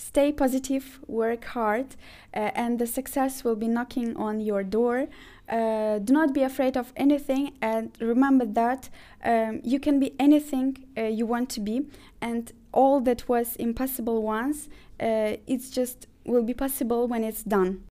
stay 0.00 0.32
positive, 0.32 0.98
work 1.06 1.44
hard, 1.44 1.86
uh, 2.34 2.50
and 2.54 2.78
the 2.78 2.86
success 2.86 3.44
will 3.44 3.56
be 3.56 3.68
knocking 3.68 4.16
on 4.16 4.40
your 4.40 4.62
door. 4.62 5.08
Uh, 5.48 5.98
do 5.98 6.12
not 6.12 6.32
be 6.32 6.42
afraid 6.42 6.76
of 6.76 6.92
anything, 6.96 7.52
and 7.60 7.90
remember 8.00 8.46
that 8.46 8.88
um, 9.24 9.60
you 9.62 9.78
can 9.78 10.00
be 10.00 10.14
anything 10.18 10.68
uh, 10.96 11.02
you 11.02 11.26
want 11.26 11.50
to 11.50 11.60
be, 11.60 11.86
and 12.20 12.52
all 12.72 13.00
that 13.00 13.28
was 13.28 13.56
impossible 13.56 14.22
once, 14.22 14.68
uh, 15.00 15.36
it's 15.46 15.70
just 15.70 16.06
will 16.24 16.44
be 16.44 16.54
possible 16.54 17.06
when 17.06 17.24
it's 17.24 17.42
done. 17.42 17.82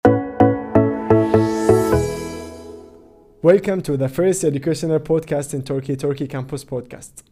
Welcome 3.41 3.81
to 3.83 3.97
the 3.97 4.09
first 4.09 4.43
educational 4.43 4.99
podcast 4.99 5.53
in 5.53 5.63
Turkey, 5.63 5.95
Turkey 5.95 6.27
Campus 6.27 6.65
Podcast. 6.65 7.23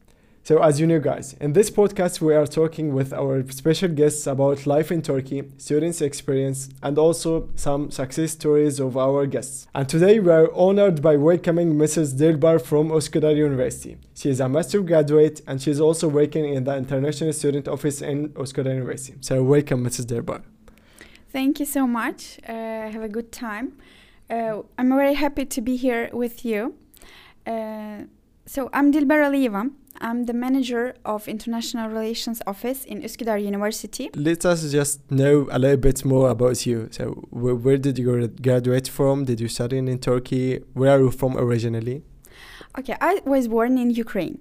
So, 0.47 0.63
as 0.63 0.79
you 0.79 0.87
know, 0.87 1.01
guys, 1.01 1.33
in 1.41 1.51
this 1.51 1.69
podcast, 1.69 2.21
we 2.21 2.33
are 2.33 2.47
talking 2.47 2.93
with 2.93 3.11
our 3.11 3.43
special 3.51 3.89
guests 3.89 4.25
about 4.27 4.65
life 4.65 4.93
in 4.93 5.01
Turkey, 5.01 5.43
students' 5.57 5.99
experience, 5.99 6.69
and 6.81 6.97
also 6.97 7.49
some 7.55 7.91
success 7.91 8.31
stories 8.31 8.79
of 8.79 8.95
our 8.95 9.25
guests. 9.25 9.67
And 9.75 9.89
today, 9.89 10.21
we 10.21 10.31
are 10.31 10.49
honored 10.55 11.01
by 11.01 11.17
welcoming 11.17 11.73
Mrs. 11.73 12.13
Dilber 12.17 12.61
from 12.61 12.91
Üsküdar 12.91 13.35
University. 13.35 13.97
She 14.15 14.29
is 14.29 14.39
a 14.39 14.47
master 14.47 14.79
graduate 14.79 15.41
and 15.47 15.61
she 15.61 15.69
is 15.69 15.81
also 15.81 16.07
working 16.07 16.45
in 16.45 16.63
the 16.63 16.77
International 16.77 17.33
Student 17.33 17.67
Office 17.67 18.01
in 18.01 18.29
Üsküdar 18.29 18.73
University. 18.73 19.17
So, 19.19 19.43
welcome, 19.43 19.83
Mrs. 19.83 20.05
Dilber. 20.05 20.43
Thank 21.33 21.59
you 21.59 21.65
so 21.65 21.85
much. 21.85 22.39
Uh, 22.47 22.89
have 22.89 23.03
a 23.03 23.09
good 23.09 23.33
time. 23.33 23.73
Uh, 24.29 24.61
I'm 24.77 24.95
very 24.95 25.15
happy 25.15 25.43
to 25.43 25.61
be 25.61 25.75
here 25.75 26.09
with 26.13 26.45
you. 26.45 26.75
Uh, 27.45 28.03
so 28.47 28.69
I'm 28.73 28.91
Dilber 28.91 29.23
Aliyeva. 29.23 29.69
I'm 29.99 30.25
the 30.25 30.33
manager 30.33 30.93
of 31.03 31.27
International 31.27 31.89
Relations 31.89 32.41
Office 32.47 32.85
in 32.85 33.01
Üsküdar 33.01 33.41
University. 33.43 34.09
Let 34.15 34.45
us 34.45 34.71
just 34.71 35.11
know 35.11 35.47
a 35.51 35.59
little 35.59 35.77
bit 35.77 36.05
more 36.05 36.29
about 36.29 36.65
you. 36.65 36.87
So, 36.91 37.27
where, 37.29 37.55
where 37.55 37.77
did 37.77 37.97
you 37.97 38.27
graduate 38.41 38.87
from? 38.87 39.25
Did 39.25 39.39
you 39.39 39.47
study 39.47 39.77
in 39.79 39.99
Turkey? 39.99 40.63
Where 40.73 40.91
are 40.91 40.99
you 40.99 41.11
from 41.11 41.35
originally? 41.37 42.03
Okay, 42.79 42.95
I 43.01 43.21
was 43.25 43.47
born 43.47 43.79
in 43.79 43.89
Ukraine. 43.89 44.39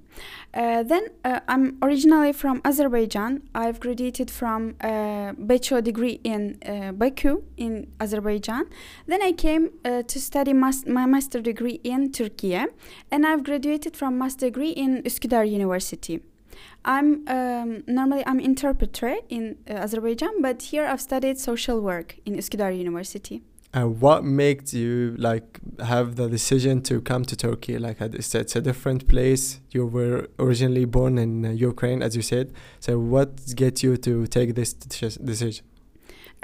Uh, 0.52 0.82
then 0.82 1.06
uh, 1.24 1.40
I'm 1.48 1.78
originally 1.80 2.34
from 2.34 2.60
Azerbaijan. 2.66 3.48
I've 3.54 3.80
graduated 3.80 4.30
from 4.30 4.74
a 4.82 5.32
bachelor 5.38 5.80
degree 5.80 6.20
in 6.22 6.58
uh, 6.66 6.92
Baku 6.92 7.44
in 7.56 7.86
Azerbaijan. 7.98 8.66
Then 9.06 9.22
I 9.22 9.32
came 9.32 9.70
uh, 9.86 10.02
to 10.02 10.20
study 10.20 10.52
mas- 10.52 10.84
my 10.86 11.06
master 11.06 11.40
degree 11.40 11.80
in 11.82 12.12
Turkey, 12.12 12.54
and 13.10 13.26
I've 13.26 13.42
graduated 13.42 13.96
from 13.96 14.18
master 14.18 14.46
degree 14.46 14.70
in 14.70 15.02
Üsküdar 15.04 15.50
University. 15.50 16.20
I'm 16.84 17.26
um, 17.28 17.84
normally 17.86 18.22
I'm 18.26 18.40
interpreter 18.40 19.16
in 19.30 19.56
uh, 19.68 19.84
Azerbaijan, 19.84 20.42
but 20.42 20.60
here 20.60 20.84
I've 20.84 21.00
studied 21.00 21.38
social 21.38 21.80
work 21.80 22.16
in 22.26 22.36
Üsküdar 22.36 22.76
University. 22.76 23.40
And 23.74 24.00
what 24.00 24.24
made 24.24 24.72
you 24.72 25.14
like 25.18 25.60
have 25.80 26.16
the 26.16 26.28
decision 26.28 26.82
to 26.82 27.00
come 27.00 27.24
to 27.26 27.36
Turkey? 27.36 27.78
Like 27.78 28.00
it's, 28.00 28.34
it's 28.34 28.56
a 28.56 28.60
different 28.60 29.06
place. 29.08 29.60
You 29.70 29.86
were 29.86 30.28
originally 30.38 30.84
born 30.86 31.18
in 31.18 31.44
uh, 31.44 31.50
Ukraine, 31.50 32.02
as 32.02 32.16
you 32.16 32.22
said. 32.22 32.52
So 32.80 32.98
what 32.98 33.54
get 33.54 33.82
you 33.82 33.96
to 33.98 34.26
take 34.26 34.54
this 34.54 34.72
decision? 34.72 35.64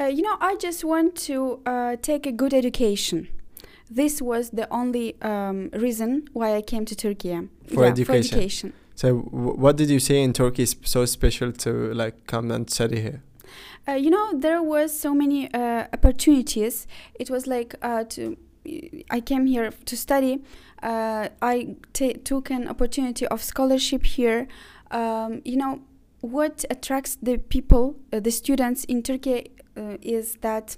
Uh, 0.01 0.05
you 0.05 0.23
know, 0.23 0.37
I 0.41 0.57
just 0.57 0.85
want 0.85 1.17
to 1.27 1.61
uh, 1.65 1.97
take 2.03 2.27
a 2.27 2.33
good 2.33 2.53
education. 2.55 3.29
This 3.91 4.23
was 4.23 4.51
the 4.51 4.67
only 4.73 5.21
um, 5.21 5.69
reason 5.75 6.29
why 6.33 6.57
I 6.57 6.63
came 6.63 6.85
to 6.87 6.97
Turkey. 6.97 7.49
For, 7.69 7.85
yeah, 7.85 7.91
education. 7.91 8.05
for 8.05 8.13
education. 8.15 8.73
So, 8.95 9.17
what 9.17 9.77
did 9.77 9.91
you 9.91 10.01
say 10.01 10.23
in 10.23 10.33
Turkey 10.33 10.63
is 10.63 10.77
so 10.85 11.05
special 11.05 11.53
to 11.53 11.93
like 11.95 12.27
come 12.27 12.51
and 12.51 12.69
study 12.71 13.01
here? 13.01 13.23
Uh, 13.89 13.93
you 13.93 14.11
know, 14.11 14.33
there 14.33 14.63
was 14.63 14.97
so 14.97 15.13
many 15.15 15.53
uh, 15.53 15.87
opportunities. 15.93 16.87
It 17.15 17.31
was 17.31 17.47
like 17.47 17.75
uh, 17.83 18.05
to. 18.11 18.37
I 19.11 19.21
came 19.21 19.47
here 19.47 19.73
to 19.73 19.97
study. 19.97 20.41
Uh, 20.81 21.31
I 21.41 21.75
took 21.93 22.49
an 22.51 22.69
opportunity 22.69 23.27
of 23.27 23.43
scholarship 23.43 24.07
here. 24.07 24.47
Um, 24.93 25.43
you 25.45 25.57
know, 25.57 25.81
what 26.21 26.65
attracts 26.71 27.17
the 27.21 27.39
people, 27.39 27.97
uh, 28.13 28.21
the 28.21 28.31
students 28.31 28.85
in 28.85 29.03
Turkey, 29.03 29.51
is 30.01 30.37
that 30.43 30.77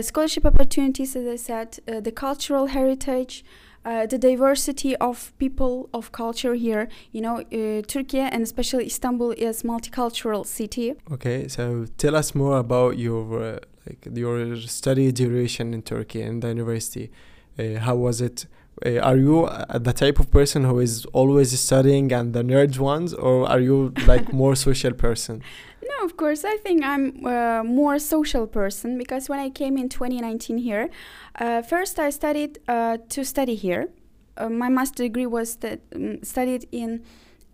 scholarship 0.00 0.46
opportunities, 0.46 1.14
as 1.16 1.26
I 1.26 1.36
said, 1.36 1.78
the 1.84 2.12
cultural 2.12 2.66
heritage, 2.68 3.44
uh, 3.84 4.06
the 4.06 4.18
diversity 4.18 4.96
of 4.96 5.32
people 5.38 5.88
of 5.92 6.12
culture 6.12 6.54
here. 6.54 6.88
You 7.12 7.20
know, 7.22 7.36
uh, 7.40 7.82
Turkey 7.82 8.20
and 8.20 8.42
especially 8.42 8.86
Istanbul 8.86 9.32
is 9.32 9.62
multicultural 9.62 10.46
city. 10.46 10.94
Okay, 11.12 11.48
so 11.48 11.86
tell 11.96 12.16
us 12.16 12.34
more 12.34 12.58
about 12.58 12.98
your 12.98 13.42
uh, 13.42 13.58
like 13.86 14.08
your 14.14 14.56
study 14.56 15.12
duration 15.12 15.74
in 15.74 15.82
Turkey 15.82 16.22
and 16.22 16.42
the 16.42 16.48
university. 16.48 17.10
Uh, 17.58 17.78
how 17.78 17.96
was 17.96 18.20
it? 18.20 18.46
Uh, 18.86 18.98
are 18.98 19.16
you 19.16 19.48
the 19.74 19.92
type 19.92 20.20
of 20.20 20.30
person 20.30 20.62
who 20.64 20.78
is 20.78 21.04
always 21.06 21.58
studying 21.58 22.12
and 22.12 22.32
the 22.32 22.42
nerd 22.42 22.78
ones, 22.78 23.12
or 23.14 23.48
are 23.48 23.60
you 23.60 23.92
like 24.06 24.32
more 24.42 24.54
social 24.54 24.92
person? 24.92 25.42
No, 25.88 26.04
of 26.04 26.16
course. 26.16 26.44
I 26.44 26.56
think 26.58 26.84
I'm 26.84 27.24
a 27.24 27.62
more 27.64 27.98
social 27.98 28.46
person 28.46 28.98
because 28.98 29.28
when 29.28 29.40
I 29.40 29.48
came 29.48 29.78
in 29.78 29.88
2019 29.88 30.58
here, 30.58 30.90
uh, 31.36 31.62
first 31.62 31.98
I 31.98 32.10
studied 32.10 32.58
uh, 32.68 32.98
to 33.08 33.24
study 33.24 33.54
here. 33.54 33.88
Uh, 34.36 34.48
my 34.48 34.68
master 34.68 35.04
degree 35.04 35.26
was 35.26 35.52
st- 35.52 35.80
um, 35.94 36.22
studied 36.22 36.68
in 36.72 37.02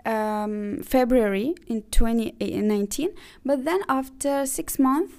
um, 0.05 0.83
February 0.83 1.55
in 1.67 1.83
2019. 1.91 3.11
But 3.44 3.65
then 3.65 3.81
after 3.89 4.47
six 4.47 4.78
months, 4.78 5.15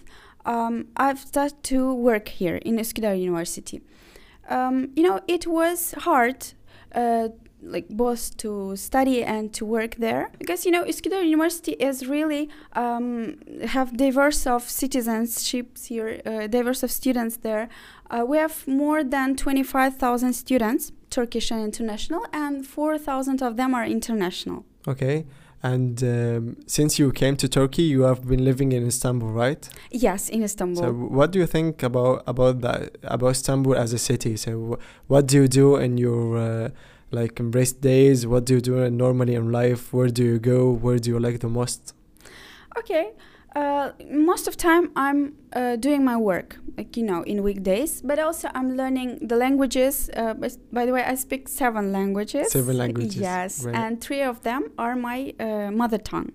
um, 0.46 0.88
I've 0.98 1.20
started 1.20 1.64
to 1.64 1.94
work 1.94 2.28
here 2.28 2.58
in 2.58 2.78
Üsküdar 2.78 3.20
University. 3.20 3.82
Um, 4.50 4.90
you 4.96 5.04
know, 5.04 5.22
it 5.28 5.48
was 5.48 5.94
hard 6.00 6.54
uh, 6.94 7.30
like 7.62 7.88
both 7.90 8.36
to 8.38 8.76
study 8.76 9.24
and 9.24 9.54
to 9.54 9.66
work 9.66 9.96
there 9.96 10.30
because 10.38 10.66
you 10.66 10.72
know 10.72 10.84
Üsküdar 10.84 11.24
University 11.24 11.74
is 11.74 12.08
really 12.08 12.50
um, 12.74 13.38
have 13.66 13.98
diverse 13.98 14.46
of 14.48 14.64
citizenships 14.64 15.88
here, 15.88 16.22
uh, 16.26 16.48
diverse 16.48 16.84
of 16.84 16.92
students 16.92 17.38
there. 17.38 17.70
Uh, 18.10 18.24
we 18.28 18.38
have 18.38 18.68
more 18.68 19.04
than 19.04 19.36
25,000 19.36 20.34
students, 20.34 20.92
Turkish 21.10 21.52
and 21.52 21.64
international, 21.64 22.26
and 22.32 22.68
4,000 22.68 23.42
of 23.42 23.58
them 23.58 23.74
are 23.74 23.86
international. 23.86 24.64
Okay. 24.88 25.26
And 25.64 26.04
um, 26.04 26.58
since 26.68 27.00
you 27.00 27.12
came 27.12 27.36
to 27.38 27.48
Turkey, 27.48 27.82
you 27.82 28.02
have 28.04 28.28
been 28.28 28.46
living 28.46 28.72
in 28.72 28.86
Istanbul, 28.86 29.30
right? 29.30 29.68
Yes, 29.90 30.30
in 30.30 30.44
Istanbul. 30.44 30.84
So, 30.84 30.92
what 30.92 31.32
do 31.32 31.40
you 31.40 31.48
think 31.48 31.82
about 31.82 32.22
about 32.28 32.62
that 32.62 32.96
about 33.02 33.32
Istanbul 33.32 33.74
as 33.74 33.92
a 33.92 33.98
city? 33.98 34.38
So, 34.38 34.78
what 35.08 35.26
do 35.26 35.38
you 35.38 35.48
do 35.48 35.78
in 35.78 35.98
your 35.98 36.38
uh, 36.38 36.70
like 37.12 37.40
rest 37.40 37.82
days 37.82 38.28
what 38.28 38.46
do 38.46 38.56
you 38.56 38.62
do 38.62 38.90
normally 38.90 39.36
in 39.36 39.52
life? 39.52 39.94
Where 39.94 40.10
do 40.10 40.24
you 40.24 40.40
go? 40.40 40.72
Where 40.72 41.00
do 41.00 41.10
you 41.12 41.20
like 41.20 41.40
the 41.40 41.50
most? 41.50 41.94
Okay 42.78 43.14
uh, 43.56 43.92
most 44.12 44.48
of 44.48 44.58
time 44.58 44.92
i'm 44.96 45.34
uh, 45.54 45.76
doing 45.78 46.04
my 46.04 46.18
work 46.18 46.58
like 46.78 46.98
you 46.98 47.04
know 47.04 47.24
in 47.24 47.42
weekdays 47.42 48.02
but 48.02 48.20
also 48.20 48.50
i'm 48.54 48.76
learning 48.76 49.18
the 49.22 49.36
languages 49.36 50.10
uh, 50.16 50.34
by 50.72 50.86
the 50.86 50.92
way 50.92 51.04
i 51.04 51.16
speak 51.16 51.48
seven 51.48 51.92
languages. 51.92 52.52
Seven 52.52 52.78
languages 52.78 53.16
yes 53.16 53.64
right. 53.64 53.76
and 53.76 54.02
three 54.02 54.22
of 54.22 54.42
them 54.44 54.72
are 54.78 54.96
my 54.96 55.34
uh, 55.40 55.72
mother 55.72 55.98
tongue. 55.98 56.32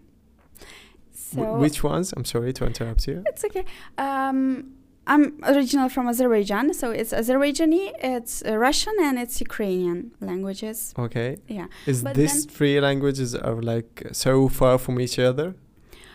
So 1.13 1.59
which 1.59 1.85
ones? 1.85 2.13
I'm 2.17 2.25
sorry 2.25 2.53
to 2.55 2.67
interrupt 2.67 3.07
you. 3.07 3.23
It's 3.27 3.45
okay. 3.45 3.65
Um, 3.99 4.73
I'm 5.13 5.25
original 5.43 5.89
from 5.89 6.07
Azerbaijan, 6.07 6.73
so 6.73 6.93
it's 6.93 7.13
Azerbaijani, 7.13 7.85
it's 8.01 8.45
uh, 8.47 8.57
Russian, 8.57 8.95
and 9.03 9.19
it's 9.19 9.41
Ukrainian 9.41 10.13
languages. 10.21 10.95
Okay. 11.07 11.31
Yeah. 11.49 11.67
Is 11.85 12.05
but 12.05 12.15
these 12.15 12.45
three 12.45 12.81
languages 12.81 13.35
are 13.35 13.61
like 13.73 13.93
so 14.13 14.49
far 14.49 14.79
from 14.79 15.01
each 15.01 15.19
other, 15.19 15.49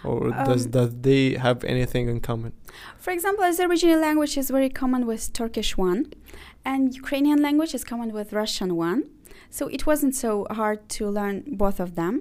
or 0.06 0.20
um, 0.34 0.46
does 0.50 0.64
that 0.76 1.04
they 1.04 1.34
have 1.46 1.60
anything 1.66 2.08
in 2.08 2.22
common? 2.22 2.54
For 2.98 3.12
example, 3.12 3.44
Azerbaijani 3.44 4.00
language 4.08 4.38
is 4.38 4.50
very 4.50 4.72
common 4.82 5.02
with 5.06 5.34
Turkish 5.34 5.72
one, 5.90 6.02
and 6.64 6.96
Ukrainian 6.96 7.40
language 7.48 7.74
is 7.78 7.84
common 7.84 8.10
with 8.18 8.32
Russian 8.32 8.70
one. 8.90 9.02
So 9.50 9.68
it 9.68 9.86
wasn't 9.86 10.16
so 10.16 10.48
hard 10.60 10.80
to 10.98 11.10
learn 11.10 11.44
both 11.64 11.80
of 11.86 11.90
them. 11.96 12.14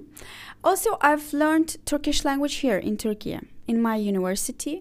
Also, 0.61 0.89
I've 1.09 1.27
learned 1.43 1.69
Turkish 1.85 2.19
language 2.29 2.55
here 2.65 2.79
in 2.89 2.97
Turkey 2.97 3.39
in 3.71 3.81
my 3.81 3.95
university. 3.95 4.75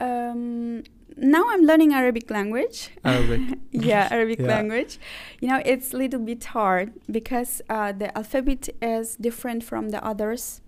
Um, 0.00 0.82
now 1.20 1.44
I'm 1.48 1.62
learning 1.62 1.92
Arabic 1.92 2.30
language. 2.30 2.90
Arabic. 3.04 3.58
yeah, 3.72 4.08
Arabic 4.10 4.38
yeah. 4.40 4.46
language. 4.46 4.98
You 5.40 5.48
know, 5.48 5.62
it's 5.64 5.92
a 5.92 5.96
little 5.96 6.20
bit 6.20 6.44
hard 6.44 6.92
because 7.10 7.60
uh, 7.68 7.92
the 7.92 8.16
alphabet 8.16 8.68
is 8.80 9.16
different 9.16 9.64
from 9.64 9.90
the 9.90 10.04
others. 10.04 10.60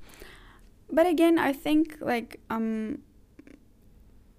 But 0.90 1.06
again, 1.06 1.38
I 1.38 1.52
think 1.52 1.96
like 2.00 2.40
um, 2.50 2.98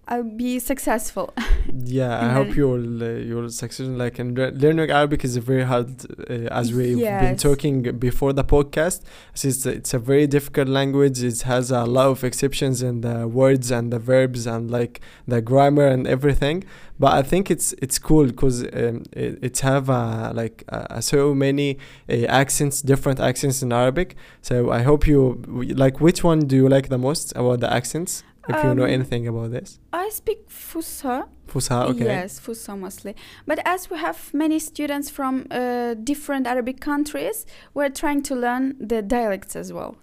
I'll 0.08 0.24
be 0.24 0.60
successful. 0.60 1.34
yeah 1.84 2.26
i 2.26 2.30
hope 2.34 2.56
you'll 2.56 3.04
uh, 3.04 3.08
you'll 3.08 3.50
succeed 3.50 3.88
like 3.88 4.20
and 4.20 4.38
learning 4.62 4.90
arabic 4.90 5.24
is 5.24 5.38
very 5.38 5.64
hard 5.64 5.90
uh, 6.30 6.34
as 6.60 6.74
we've 6.74 6.98
been 7.00 7.38
talking 7.38 7.82
before 7.98 8.34
the 8.34 8.44
podcast. 8.44 9.02
Since 9.34 9.66
it's 9.66 9.94
a 9.94 10.00
very 10.00 10.28
difficult 10.28 10.68
language. 10.68 11.24
It 11.24 11.42
has 11.44 11.72
a 11.72 11.86
lot 11.86 12.08
of 12.08 12.24
exceptions 12.24 12.82
in 12.82 13.02
the 13.02 13.28
words 13.28 13.72
and 13.72 13.92
the 13.92 14.00
verbs 14.00 14.46
and 14.48 14.70
like 14.70 15.02
the 15.28 15.42
grammar 15.42 15.88
and 15.88 16.08
everything. 16.08 16.64
But 17.00 17.14
i 17.14 17.24
think 17.24 17.50
it's 17.50 17.74
it's 17.82 17.98
cool 17.98 18.28
because 18.28 18.64
um, 18.64 19.04
it, 19.14 19.40
it's 19.42 19.62
have 19.62 19.90
uh, 19.90 20.32
like 20.36 20.64
uh, 20.70 21.02
so 21.02 21.34
many 21.34 21.78
uh, 22.10 22.26
accents 22.42 22.82
different 22.82 23.20
accents 23.20 23.62
in 23.64 23.72
arabic. 23.72 24.16
So 24.42 24.72
i 24.72 24.82
hope 24.84 25.08
you 25.08 25.42
like 25.84 26.00
which 26.00 26.24
one 26.24 26.40
do 26.52 26.56
you 26.56 26.70
like 26.70 26.90
the 26.90 26.98
most 26.98 27.32
about 27.36 27.60
the 27.62 27.72
accents 27.74 28.24
if 28.50 28.64
you 28.64 28.74
know 28.74 28.84
Um, 28.84 28.90
anything 28.90 29.28
about 29.28 29.52
this 29.52 29.80
I 29.94 30.10
speak 30.10 30.40
Fusa. 30.50 31.28
Fusa, 31.48 31.86
okay 31.90 32.06
Yes, 32.06 32.40
Fusa 32.40 32.78
mostly. 32.78 33.14
But 33.46 33.60
as 33.66 33.90
we 33.90 33.98
have 33.98 34.20
many 34.34 34.58
students 34.60 35.10
from 35.10 35.34
uh, 35.52 35.94
different 36.12 36.48
Arabic 36.48 36.80
countries, 36.80 37.46
we're 37.74 37.90
trying 37.90 38.22
to 38.24 38.36
learn 38.36 38.76
the 38.80 39.02
dialects 39.02 39.56
as 39.56 39.72
well. 39.74 39.96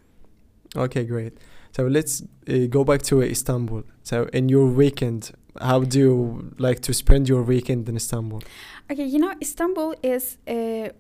Okay, 0.77 1.05
great. 1.05 1.33
So 1.73 1.87
let's 1.87 2.23
uh, 2.23 2.67
go 2.69 2.85
back 2.85 3.03
to 3.03 3.23
Istanbul. 3.23 3.83
So 4.03 4.29
in 4.33 4.49
your 4.49 4.67
weekend, 4.67 5.33
how 5.61 5.81
do 5.85 5.99
you 5.99 6.53
like 6.59 6.81
to 6.81 6.93
spend 6.93 7.29
your 7.29 7.43
weekend 7.43 7.89
in 7.89 7.97
Istanbul? 7.97 8.43
Okay, 8.91 9.05
you 9.05 9.19
know, 9.19 9.33
Istanbul 9.41 9.95
is 10.03 10.39
a 10.47 10.91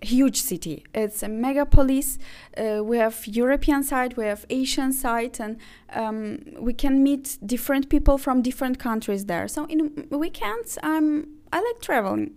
huge 0.00 0.40
city. 0.40 0.84
It's 0.94 1.22
a 1.22 1.26
megapolis. 1.26 2.18
Uh, 2.56 2.82
we 2.84 2.98
have 2.98 3.26
European 3.26 3.82
side, 3.82 4.16
we 4.16 4.24
have 4.24 4.44
Asian 4.50 4.92
side, 4.92 5.38
and 5.40 5.58
um, 5.92 6.40
we 6.58 6.72
can 6.72 7.02
meet 7.02 7.38
different 7.44 7.88
people 7.88 8.18
from 8.18 8.42
different 8.42 8.78
countries 8.78 9.26
there. 9.26 9.48
So 9.48 9.64
in 9.66 10.06
weekends, 10.10 10.78
I'm 10.82 11.28
I 11.52 11.58
like 11.58 11.80
traveling. 11.80 12.32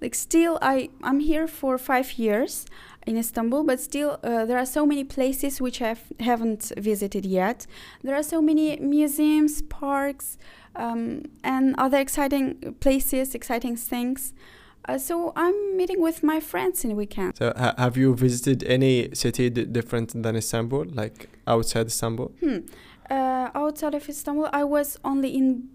Like 0.00 0.14
still, 0.14 0.58
I 0.62 0.90
I'm 1.02 1.20
here 1.20 1.46
for 1.46 1.78
five 1.78 2.18
years 2.18 2.66
in 3.06 3.16
Istanbul, 3.16 3.64
but 3.64 3.80
still 3.80 4.18
uh, 4.22 4.44
there 4.44 4.58
are 4.58 4.66
so 4.66 4.86
many 4.86 5.04
places 5.04 5.60
which 5.60 5.80
I 5.80 5.96
haven't 6.20 6.72
visited 6.76 7.24
yet. 7.24 7.66
There 8.02 8.14
are 8.14 8.22
so 8.22 8.40
many 8.42 8.76
museums, 8.76 9.62
parks, 9.62 10.38
um, 10.76 11.22
and 11.42 11.74
other 11.78 11.98
exciting 11.98 12.76
places, 12.80 13.34
exciting 13.34 13.76
things. 13.76 14.34
Uh, 14.88 14.96
so 14.98 15.32
I'm 15.36 15.76
meeting 15.76 16.00
with 16.00 16.22
my 16.22 16.40
friends 16.40 16.84
in 16.84 16.96
weekend. 16.96 17.36
So 17.36 17.52
ha- 17.56 17.74
have 17.76 17.96
you 17.96 18.14
visited 18.14 18.64
any 18.64 19.10
city 19.14 19.50
different 19.50 20.22
than 20.22 20.34
Istanbul, 20.36 20.86
like 20.94 21.28
outside 21.46 21.86
Istanbul? 21.86 22.32
Hmm. 22.40 22.58
Uh, 23.10 23.50
outside 23.54 23.94
of 23.94 24.08
Istanbul, 24.08 24.48
I 24.52 24.64
was 24.64 24.98
only 25.04 25.30
in. 25.36 25.68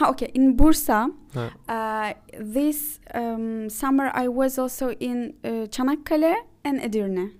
ah, 0.00 0.08
Okay, 0.10 0.30
in 0.34 0.56
Bursa. 0.56 1.10
Uh, 1.34 1.50
Uh, 1.68 2.14
this 2.38 3.00
um, 3.14 3.68
summer, 3.68 4.10
I 4.14 4.28
was 4.28 4.58
also 4.58 4.90
in 5.00 5.34
uh, 5.44 5.66
Çanakkale 5.68 6.34
and 6.64 6.80
Edirne. 6.80 7.32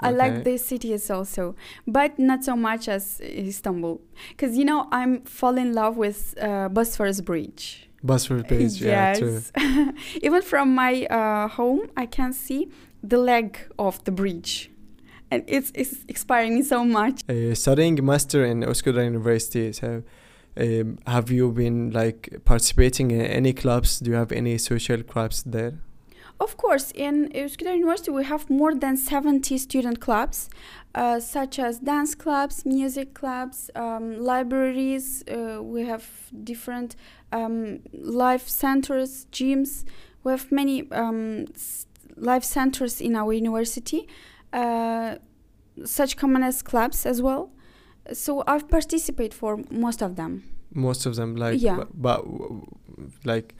I 0.00 0.10
like 0.12 0.44
these 0.44 0.64
cities 0.64 1.10
also, 1.10 1.56
but 1.84 2.20
not 2.20 2.44
so 2.44 2.54
much 2.54 2.88
as 2.88 3.20
Istanbul, 3.20 4.00
because 4.30 4.56
you 4.56 4.64
know 4.64 4.86
I'm 4.92 5.22
fall 5.24 5.58
in 5.58 5.72
love 5.72 5.96
with 5.96 6.34
uh, 6.40 6.68
Bosphorus 6.68 7.20
Bridge. 7.20 7.87
Bosphorus 8.02 8.42
Bridge, 8.48 8.80
yeah, 8.80 9.14
true. 9.14 9.42
Even 10.22 10.42
from 10.42 10.74
my 10.74 11.06
uh, 11.06 11.48
home, 11.48 11.90
I 11.96 12.06
can 12.06 12.32
see 12.32 12.68
the 13.02 13.18
leg 13.18 13.58
of 13.78 14.02
the 14.04 14.12
bridge, 14.12 14.70
and 15.30 15.42
it's 15.46 15.72
it's 15.74 16.04
inspiring 16.08 16.54
me 16.54 16.62
so 16.62 16.84
much. 16.84 17.22
Uh, 17.28 17.54
studying 17.54 18.04
master 18.04 18.44
in 18.44 18.62
Üsküdar 18.62 19.04
University. 19.04 19.72
So, 19.72 20.02
um, 20.56 20.98
have 21.06 21.30
you 21.30 21.50
been 21.52 21.90
like 21.90 22.40
participating 22.44 23.10
in 23.10 23.20
any 23.20 23.52
clubs? 23.52 24.00
Do 24.00 24.10
you 24.10 24.16
have 24.16 24.32
any 24.32 24.58
social 24.58 25.02
clubs 25.02 25.42
there? 25.42 25.74
Of 26.40 26.56
course, 26.56 26.92
in 26.94 27.30
Üsküdar 27.34 27.74
University, 27.74 28.12
we 28.12 28.24
have 28.24 28.48
more 28.48 28.74
than 28.74 28.96
70 28.96 29.58
student 29.58 30.00
clubs, 30.00 30.48
uh, 30.94 31.18
such 31.18 31.58
as 31.58 31.80
dance 31.80 32.14
clubs, 32.14 32.64
music 32.64 33.12
clubs, 33.12 33.70
um, 33.74 34.20
libraries. 34.20 35.24
Uh, 35.28 35.60
we 35.62 35.84
have 35.86 36.04
different 36.44 36.94
um, 37.32 37.80
life 37.92 38.48
centers, 38.48 39.26
gyms. 39.32 39.84
We 40.22 40.30
have 40.30 40.52
many 40.52 40.88
um, 40.92 41.46
life 42.16 42.44
centers 42.44 43.00
in 43.00 43.16
our 43.16 43.32
university, 43.32 44.06
uh, 44.52 45.16
such 45.84 46.16
common 46.16 46.42
as 46.44 46.62
clubs 46.62 47.04
as 47.04 47.20
well. 47.20 47.50
So 48.12 48.44
I've 48.46 48.68
participated 48.68 49.34
for 49.34 49.58
most 49.70 50.02
of 50.02 50.14
them. 50.14 50.42
most 50.74 51.06
of 51.06 51.16
them 51.16 51.34
like 51.34 51.62
Yeah. 51.62 51.76
but, 51.76 51.88
but 51.94 52.24
like 53.24 53.54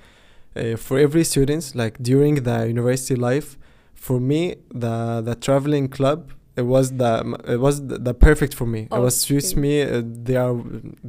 uh, 0.58 0.76
for 0.76 0.98
every 0.98 1.24
students 1.24 1.74
like 1.74 1.94
during 2.10 2.34
the 2.48 2.58
university 2.74 3.16
life 3.30 3.48
for 3.94 4.18
me 4.30 4.40
the 4.84 4.94
the 5.28 5.34
traveling 5.34 5.88
club 5.88 6.20
it 6.56 6.66
was 6.66 6.86
the 7.02 7.12
it 7.54 7.60
was 7.66 7.86
the, 7.88 7.98
the 7.98 8.14
perfect 8.14 8.52
for 8.54 8.66
me 8.66 8.80
it 8.96 9.00
was 9.06 9.14
suits 9.26 9.52
Okay. 9.52 9.60
me 9.60 9.82
uh, 9.82 10.02
they 10.28 10.36
are 10.36 10.56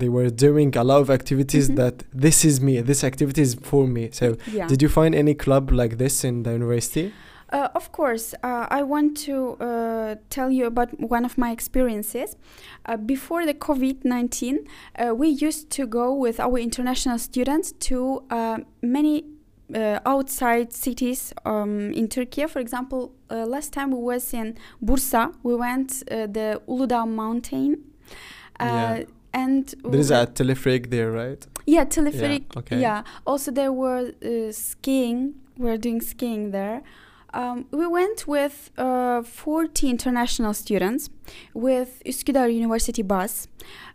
they 0.01 0.10
were 0.18 0.30
doing 0.30 0.69
a 0.78 0.84
lot 0.84 1.00
of 1.01 1.10
activities 1.10 1.66
Mhm. 1.69 1.75
that 1.81 1.96
this 2.25 2.38
is 2.50 2.56
me 2.68 2.74
this 2.92 3.04
activity 3.04 3.42
is 3.48 3.54
for 3.69 3.84
me 3.88 4.04
so 4.19 4.25
Yeah. 4.57 4.68
did 4.72 4.80
you 4.84 4.90
find 4.90 5.12
any 5.16 5.34
club 5.46 5.72
like 5.81 5.94
this 6.04 6.24
in 6.30 6.44
the 6.44 6.51
university 6.62 7.07
Uh, 7.51 7.68
of 7.74 7.92
course, 7.92 8.36
uh, 8.44 8.68
I 8.80 8.81
want 8.84 9.18
to 9.25 9.36
uh, 9.60 10.16
tell 10.30 10.50
you 10.57 10.66
about 10.68 10.90
one 11.16 11.25
of 11.25 11.36
my 11.44 11.50
experiences. 11.57 12.30
Uh, 12.86 12.96
before 13.13 13.44
the 13.50 13.56
COVID 13.56 14.06
19, 14.06 14.60
uh, 15.00 15.16
we 15.22 15.28
used 15.48 15.72
to 15.78 15.88
go 15.88 16.13
with 16.25 16.40
our 16.40 16.60
international 16.60 17.18
students 17.18 17.72
to 17.90 18.22
uh, 18.30 18.57
many 18.84 19.24
uh, 19.75 20.00
outside 20.06 20.74
cities 20.74 21.33
um, 21.45 21.92
in 21.94 22.07
Turkey. 22.07 22.48
For 22.48 22.60
example, 22.60 23.12
uh, 23.30 23.45
last 23.45 23.74
time 23.74 23.92
we 23.92 24.01
was 24.01 24.33
in 24.33 24.57
Bursa, 24.83 25.33
we 25.44 25.56
went 25.56 26.04
uh, 26.12 26.27
the 26.27 26.62
Uludağ 26.68 27.07
mountain. 27.07 27.77
Uh, 28.60 28.66
Yeah. 28.66 29.04
And 29.31 29.75
there 29.83 30.00
is 30.00 30.10
a 30.10 30.25
telepheric 30.25 30.89
there 30.89 31.12
right 31.12 31.45
yeah, 31.69 31.86
telepheric. 31.86 32.57
okay. 32.57 32.80
Yeah. 32.80 33.04
Also, 33.25 33.51
there 33.51 33.71
were 33.71 34.12
uh, 34.24 34.51
skiing. 34.51 35.36
We're 35.57 35.77
doing 35.77 36.01
skiing 36.01 36.51
there. 36.51 36.81
Um, 37.33 37.65
we 37.72 37.86
went 37.86 38.27
with 38.27 38.72
uh, 38.77 39.22
40 39.22 39.89
international 39.89 40.54
students 40.54 41.12
with 41.54 42.01
Üsküdar 42.06 42.51
University 42.51 43.04
bus, 43.04 43.48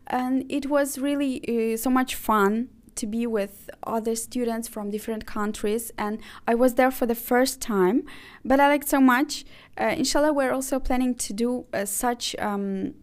and 0.07 0.45
it 0.49 0.67
was 0.71 0.99
really 0.99 1.43
uh, 1.49 1.77
so 1.77 1.91
much 1.91 2.15
fun 2.15 2.69
to 2.97 3.07
be 3.07 3.27
with 3.27 3.71
other 3.85 4.15
students 4.15 4.69
from 4.69 4.91
different 4.91 5.27
countries. 5.27 5.91
And 5.99 6.21
I 6.47 6.55
was 6.55 6.75
there 6.75 6.91
for 6.91 7.07
the 7.07 7.15
first 7.15 7.61
time, 7.61 8.05
but 8.45 8.61
I 8.61 8.69
liked 8.69 8.89
so 8.89 9.01
much. 9.01 9.45
Uh, 9.79 9.95
inshallah, 9.97 10.33
we're 10.33 10.53
also 10.53 10.79
planning 10.79 11.15
to 11.17 11.33
do 11.33 11.67
uh, 11.73 11.85
such 11.85 12.35
um, 12.39 12.95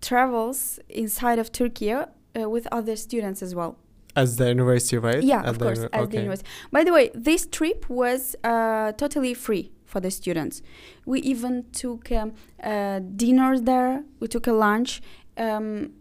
travels 0.00 0.78
inside 0.88 1.38
of 1.38 1.52
Turkey 1.52 1.92
uh, 1.92 2.06
with 2.48 2.66
other 2.72 2.96
students 2.96 3.42
as 3.42 3.54
well. 3.54 3.76
as 4.16 4.36
the 4.36 4.48
university 4.48 4.98
right 4.98 5.22
Yeah, 5.22 5.40
At 5.40 5.46
of 5.50 5.58
the 5.58 5.64
course, 5.66 5.78
as 5.92 6.08
the 6.08 6.16
university. 6.16 6.48
By 6.72 6.82
the 6.84 6.92
way, 6.92 7.10
this 7.14 7.46
trip 7.46 7.88
was 7.88 8.34
uh, 8.42 8.92
totally 8.92 9.34
free 9.34 9.70
for 9.84 10.00
the 10.00 10.10
students. 10.10 10.62
We 11.04 11.20
even 11.20 11.64
took 11.72 12.10
um, 12.12 12.32
uh, 12.62 13.00
dinner 13.00 13.58
there. 13.58 14.04
We 14.20 14.26
took 14.28 14.46
a 14.46 14.52
lunch 14.52 15.00
um, 15.36 15.92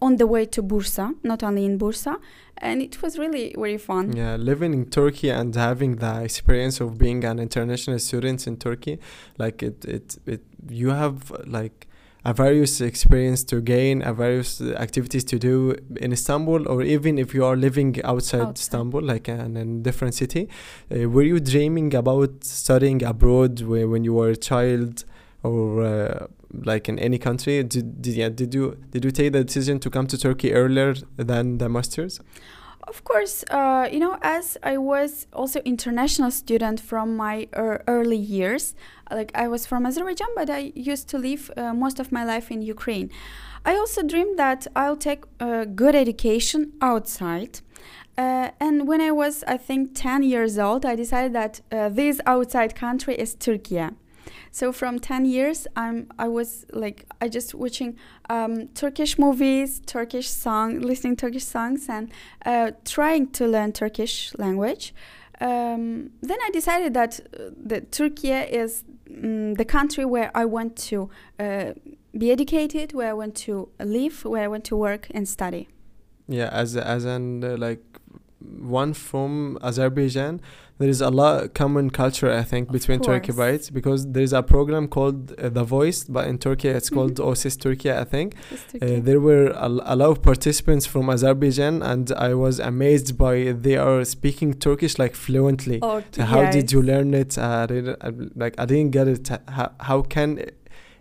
on 0.00 0.16
the 0.16 0.26
way 0.26 0.46
to 0.46 0.62
Bursa, 0.62 1.14
not 1.22 1.42
only 1.42 1.64
in 1.64 1.78
Bursa, 1.78 2.16
and 2.58 2.82
it 2.82 3.02
was 3.02 3.18
really 3.18 3.54
very 3.56 3.78
fun. 3.78 4.14
Yeah, 4.16 4.36
living 4.36 4.72
in 4.74 4.86
Turkey 4.86 5.30
and 5.30 5.54
having 5.54 5.96
the 5.96 6.22
experience 6.22 6.80
of 6.80 6.98
being 6.98 7.24
an 7.24 7.38
international 7.38 7.98
student 7.98 8.46
in 8.46 8.56
Turkey, 8.56 8.98
like 9.38 9.62
it, 9.62 9.84
it, 9.84 10.18
it 10.26 10.42
you 10.68 10.90
have 10.90 11.30
like 11.46 11.86
a 12.24 12.34
various 12.34 12.80
experience 12.82 13.42
to 13.44 13.62
gain, 13.62 14.02
a 14.02 14.12
various 14.12 14.60
activities 14.60 15.24
to 15.24 15.38
do 15.38 15.74
in 15.96 16.12
Istanbul, 16.12 16.68
or 16.68 16.82
even 16.82 17.18
if 17.18 17.34
you 17.34 17.44
are 17.44 17.56
living 17.56 17.96
outside, 18.04 18.40
Outside. 18.42 18.58
Istanbul, 18.58 19.02
like 19.02 19.28
in 19.28 19.56
a 19.56 19.64
different 19.82 20.14
city. 20.14 20.48
Uh, 20.94 21.08
were 21.08 21.22
you 21.22 21.40
dreaming 21.40 21.94
about 21.94 22.44
studying 22.44 23.02
abroad 23.02 23.60
whe- 23.60 23.88
when 23.88 24.04
you 24.04 24.12
were 24.12 24.30
a 24.30 24.36
child, 24.36 25.04
or 25.42 25.82
uh, 25.82 26.26
like 26.52 26.88
in 26.88 26.98
any 26.98 27.18
country? 27.18 27.62
Did, 27.62 28.02
did 28.02 28.14
yeah, 28.14 28.28
did 28.28 28.54
you 28.54 28.76
did 28.90 29.04
you 29.04 29.10
take 29.10 29.32
the 29.32 29.44
decision 29.44 29.78
to 29.80 29.90
come 29.90 30.06
to 30.08 30.18
Turkey 30.18 30.52
earlier 30.52 30.94
than 31.16 31.58
the 31.58 31.68
masters? 31.68 32.20
Of 32.88 33.04
course, 33.04 33.44
uh, 33.50 33.88
you 33.92 34.00
know, 34.00 34.18
as 34.20 34.56
I 34.62 34.76
was 34.78 35.26
also 35.32 35.60
international 35.60 36.30
student 36.30 36.80
from 36.80 37.16
my 37.16 37.46
ear 37.56 37.84
early 37.86 38.16
years, 38.16 38.74
like 39.10 39.30
I 39.34 39.46
was 39.48 39.66
from 39.66 39.86
Azerbaijan, 39.86 40.28
but 40.34 40.50
I 40.50 40.72
used 40.74 41.08
to 41.10 41.18
live 41.18 41.50
uh, 41.56 41.72
most 41.72 42.00
of 42.00 42.10
my 42.10 42.24
life 42.24 42.50
in 42.50 42.62
Ukraine. 42.62 43.10
I 43.64 43.76
also 43.76 44.02
dreamed 44.02 44.38
that 44.38 44.66
I'll 44.74 44.96
take 44.96 45.24
a 45.38 45.66
good 45.66 45.94
education 45.94 46.72
outside. 46.80 47.60
Uh, 48.16 48.50
and 48.58 48.88
when 48.88 49.00
I 49.00 49.12
was, 49.12 49.44
I 49.46 49.56
think, 49.56 49.94
10 49.94 50.22
years 50.22 50.58
old, 50.58 50.84
I 50.84 50.96
decided 50.96 51.32
that 51.34 51.60
uh, 51.70 51.90
this 51.90 52.20
outside 52.26 52.74
country 52.74 53.14
is 53.14 53.34
Turkey. 53.34 53.86
So 54.50 54.72
from 54.72 54.98
10 54.98 55.24
years, 55.24 55.66
I'm 55.76 56.08
I 56.18 56.28
was 56.28 56.66
like 56.72 57.06
I 57.20 57.28
just 57.28 57.54
watching 57.54 57.96
um, 58.28 58.68
Turkish 58.68 59.18
movies, 59.18 59.80
Turkish 59.86 60.28
song, 60.28 60.80
listening 60.80 61.16
Turkish 61.16 61.44
songs, 61.44 61.88
and 61.88 62.10
uh, 62.46 62.72
trying 62.84 63.28
to 63.32 63.46
learn 63.46 63.72
Turkish 63.72 64.32
language. 64.38 64.94
Um, 65.40 66.10
then 66.20 66.38
I 66.46 66.50
decided 66.52 66.94
that 66.94 67.20
uh, 67.20 67.80
Turkey 67.90 68.30
is 68.30 68.84
mm, 69.08 69.56
the 69.56 69.64
country 69.64 70.04
where 70.04 70.30
I 70.34 70.44
want 70.44 70.76
to 70.90 71.08
uh, 71.38 71.72
be 72.16 72.30
educated, 72.30 72.92
where 72.92 73.10
I 73.10 73.14
want 73.14 73.34
to 73.36 73.68
live, 73.78 74.24
where 74.24 74.44
I 74.44 74.48
want 74.48 74.64
to 74.64 74.76
work 74.76 75.08
and 75.12 75.26
study. 75.28 75.68
Yeah, 76.28 76.48
as 76.52 76.76
as 76.76 77.04
an 77.04 77.42
uh, 77.42 77.56
like 77.56 77.82
one 78.40 78.94
from 78.94 79.58
Azerbaijan, 79.62 80.40
there 80.78 80.88
is 80.88 81.02
a 81.02 81.10
lot 81.10 81.52
common 81.52 81.90
culture 81.90 82.30
I 82.32 82.42
think 82.42 82.68
Of 82.68 82.72
between 82.72 83.00
Turkey, 83.00 83.28
course. 83.32 83.38
right? 83.38 83.70
Because 83.72 84.06
there 84.12 84.22
is 84.22 84.32
a 84.32 84.42
program 84.42 84.88
called 84.88 85.32
uh, 85.38 85.50
The 85.50 85.62
Voice, 85.62 86.04
but 86.04 86.26
in 86.26 86.38
Turkey 86.38 86.68
it's 86.68 86.88
called. 86.96 87.20
O 87.20 87.34
Ses 87.34 87.56
Turkey, 87.56 87.92
I 87.92 88.04
think. 88.04 88.34
Uh, 88.80 88.98
there 89.08 89.20
were 89.20 89.48
a, 89.48 89.68
a 89.68 89.94
lot 89.96 90.08
of 90.10 90.22
participants 90.22 90.86
from 90.86 91.10
Azerbaijan, 91.10 91.82
and 91.82 92.10
I 92.12 92.32
was 92.34 92.58
amazed 92.60 93.18
by 93.18 93.52
they 93.52 93.76
are 93.76 94.04
speaking 94.06 94.54
Turkish 94.54 94.98
like 94.98 95.14
fluently. 95.14 95.78
Oh, 95.82 96.02
So 96.12 96.22
how 96.22 96.50
did 96.50 96.72
you 96.72 96.80
learn 96.80 97.12
it? 97.12 97.36
Uh, 97.36 97.42
I 97.64 97.66
didn't, 97.66 98.38
like 98.38 98.54
I 98.58 98.64
didn't 98.64 98.92
get 98.92 99.06
it. 99.06 99.28
How, 99.48 99.72
how 99.80 100.00
can 100.02 100.46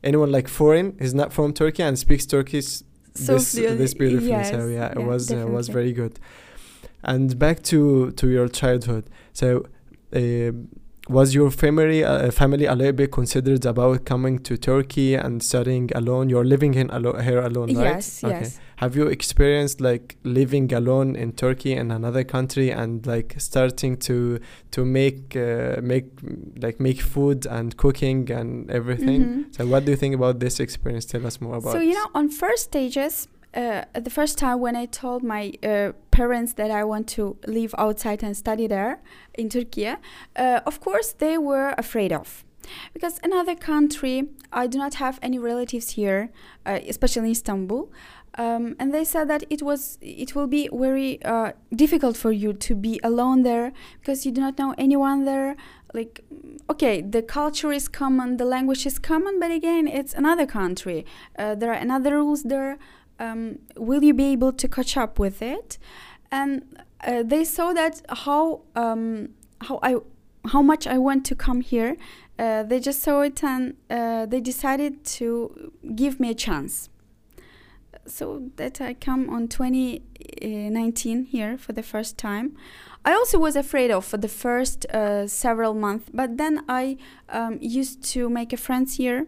anyone 0.04 0.30
like 0.32 0.48
foreign 0.50 0.98
is 1.00 1.14
not 1.14 1.32
from 1.32 1.54
Turkey 1.54 1.84
and 1.84 1.98
speaks 1.98 2.26
Turkish 2.26 2.82
So 3.16 3.34
this 3.36 3.54
this 3.54 3.94
beautifully? 3.94 4.30
yes, 4.30 4.50
so 4.52 4.68
yeah, 4.68 4.92
it 4.92 5.00
yeah, 5.00 5.06
was 5.06 5.32
uh, 5.32 5.46
was 5.48 5.70
very 5.70 5.94
good. 5.94 6.20
And 7.04 7.38
back 7.40 7.64
to 7.64 8.12
to 8.12 8.28
your 8.28 8.48
childhood. 8.48 9.06
So. 9.34 9.66
Uh, 10.16 10.52
was 11.10 11.34
your 11.34 11.50
family 11.50 12.04
uh, 12.04 12.30
family 12.30 12.66
a 12.66 12.76
little 12.76 12.94
bit 12.94 13.12
considered 13.12 13.66
about 13.66 14.06
coming 14.06 14.38
to 14.40 14.58
Turkey 14.58 15.16
and 15.16 15.42
studying 15.42 15.90
alone? 15.96 16.30
You're 16.30 16.46
living 16.46 16.76
in 16.76 16.92
alo- 16.92 17.20
here 17.20 17.40
alone, 17.42 17.70
right? 17.76 17.96
Yes, 17.96 18.22
yes. 18.22 18.60
Have 18.78 18.96
you 18.96 19.08
experienced 19.08 19.82
like 19.82 20.18
living 20.24 20.72
alone 20.72 21.16
in 21.16 21.32
Turkey 21.34 21.74
in 21.74 21.90
another 21.92 22.24
country 22.24 22.70
and 22.72 23.06
like 23.08 23.34
starting 23.40 23.98
to 23.98 24.40
to 24.72 24.86
make 24.86 25.36
uh, 25.36 25.82
make 25.82 26.06
like 26.62 26.80
make 26.80 27.02
food 27.02 27.48
and 27.48 27.76
cooking 27.76 28.30
and 28.32 28.70
everything? 28.70 29.22
Mhm. 29.26 29.56
So 29.56 29.66
what 29.66 29.86
do 29.86 29.92
you 29.92 29.98
think 29.98 30.14
about 30.14 30.40
this 30.40 30.60
experience? 30.60 31.06
Tell 31.06 31.26
us 31.26 31.42
more 31.42 31.56
about. 31.58 31.74
So 31.74 31.80
you 31.80 31.96
know, 31.96 32.08
on 32.14 32.30
first 32.30 32.64
stages, 32.66 33.28
uh, 33.54 33.84
the 33.94 34.10
first 34.10 34.38
time 34.38 34.60
when 34.60 34.76
I 34.76 34.86
told 34.86 35.24
my 35.24 35.54
uh, 35.64 35.94
parents 36.12 36.54
that 36.54 36.72
I 36.72 36.84
want 36.84 37.08
to 37.10 37.38
live 37.48 37.74
outside 37.78 38.24
and 38.24 38.36
study 38.36 38.68
there 38.68 39.02
in 39.34 39.50
Turkey, 39.50 39.88
uh, 39.88 39.96
of 40.66 40.80
course 40.80 41.14
they 41.14 41.38
were 41.38 41.74
afraid 41.78 42.12
of. 42.12 42.44
Because 42.94 43.20
another 43.24 43.56
country, 43.56 44.28
I 44.54 44.68
do 44.68 44.78
not 44.78 44.96
have 44.96 45.18
any 45.22 45.40
relatives 45.40 45.92
here, 45.92 46.30
uh, 46.66 46.80
especially 46.88 47.26
in 47.26 47.32
Istanbul, 47.32 47.90
um, 48.36 48.76
and 48.80 48.94
they 48.94 49.04
said 49.04 49.28
that 49.30 49.44
it 49.50 49.62
was 49.62 49.98
it 50.02 50.36
will 50.36 50.48
be 50.48 50.70
very 50.72 51.22
uh, 51.24 51.54
difficult 51.76 52.16
for 52.16 52.32
you 52.32 52.54
to 52.54 52.76
be 52.76 53.00
alone 53.04 53.42
there 53.42 53.74
because 54.00 54.26
you 54.26 54.32
do 54.32 54.42
not 54.42 54.58
know 54.58 54.76
anyone 54.78 55.26
there. 55.26 55.56
Like, 55.94 56.24
okay, 56.70 57.02
the 57.02 57.24
culture 57.24 57.72
is 57.72 57.88
common, 57.88 58.38
the 58.38 58.46
language 58.46 58.86
is 58.86 59.00
common, 59.00 59.40
but 59.40 59.50
again, 59.50 59.88
it's 59.88 60.14
another 60.14 60.46
country. 60.46 61.04
Uh, 61.38 61.56
there 61.56 61.72
are 61.72 61.82
another 61.82 62.18
rules 62.18 62.44
there. 62.44 62.78
Um, 63.20 63.60
will 63.76 64.04
you 64.04 64.14
be 64.14 64.32
able 64.32 64.54
to 64.54 64.68
catch 64.68 64.98
up 64.98 65.20
with 65.20 65.42
it? 65.42 65.78
And 66.32 66.82
uh, 67.06 67.24
they 67.24 67.44
saw 67.44 67.74
that 67.74 68.02
how 68.10 68.62
um, 68.76 69.30
how 69.62 69.80
I 69.84 69.98
how 70.48 70.62
much 70.62 70.88
I 70.88 70.98
want 70.98 71.26
to 71.26 71.36
come 71.36 71.62
here. 71.62 71.98
Uh, 72.38 72.64
they 72.64 72.80
just 72.80 73.02
saw 73.02 73.22
it 73.22 73.44
and 73.44 73.76
uh, 73.90 74.26
they 74.26 74.40
decided 74.40 75.04
to 75.04 75.74
give 75.96 76.20
me 76.20 76.30
a 76.30 76.34
chance. 76.34 76.90
So 78.06 78.50
that 78.56 78.82
I 78.82 78.94
come 78.94 79.30
on 79.30 79.48
2019 79.50 81.26
here 81.26 81.58
for 81.58 81.74
the 81.74 81.84
first 81.84 82.18
time. 82.18 82.56
I 83.06 83.14
also 83.14 83.38
was 83.38 83.56
afraid 83.56 83.92
of 83.92 84.06
for 84.06 84.18
the 84.18 84.28
first 84.28 84.86
uh, 84.88 85.28
several 85.28 85.74
months, 85.74 86.10
but 86.14 86.38
then 86.38 86.64
I 86.68 86.98
um, 87.30 87.58
used 87.62 88.04
to 88.14 88.30
make 88.30 88.52
a 88.54 88.58
friends 88.58 88.98
here. 88.98 89.28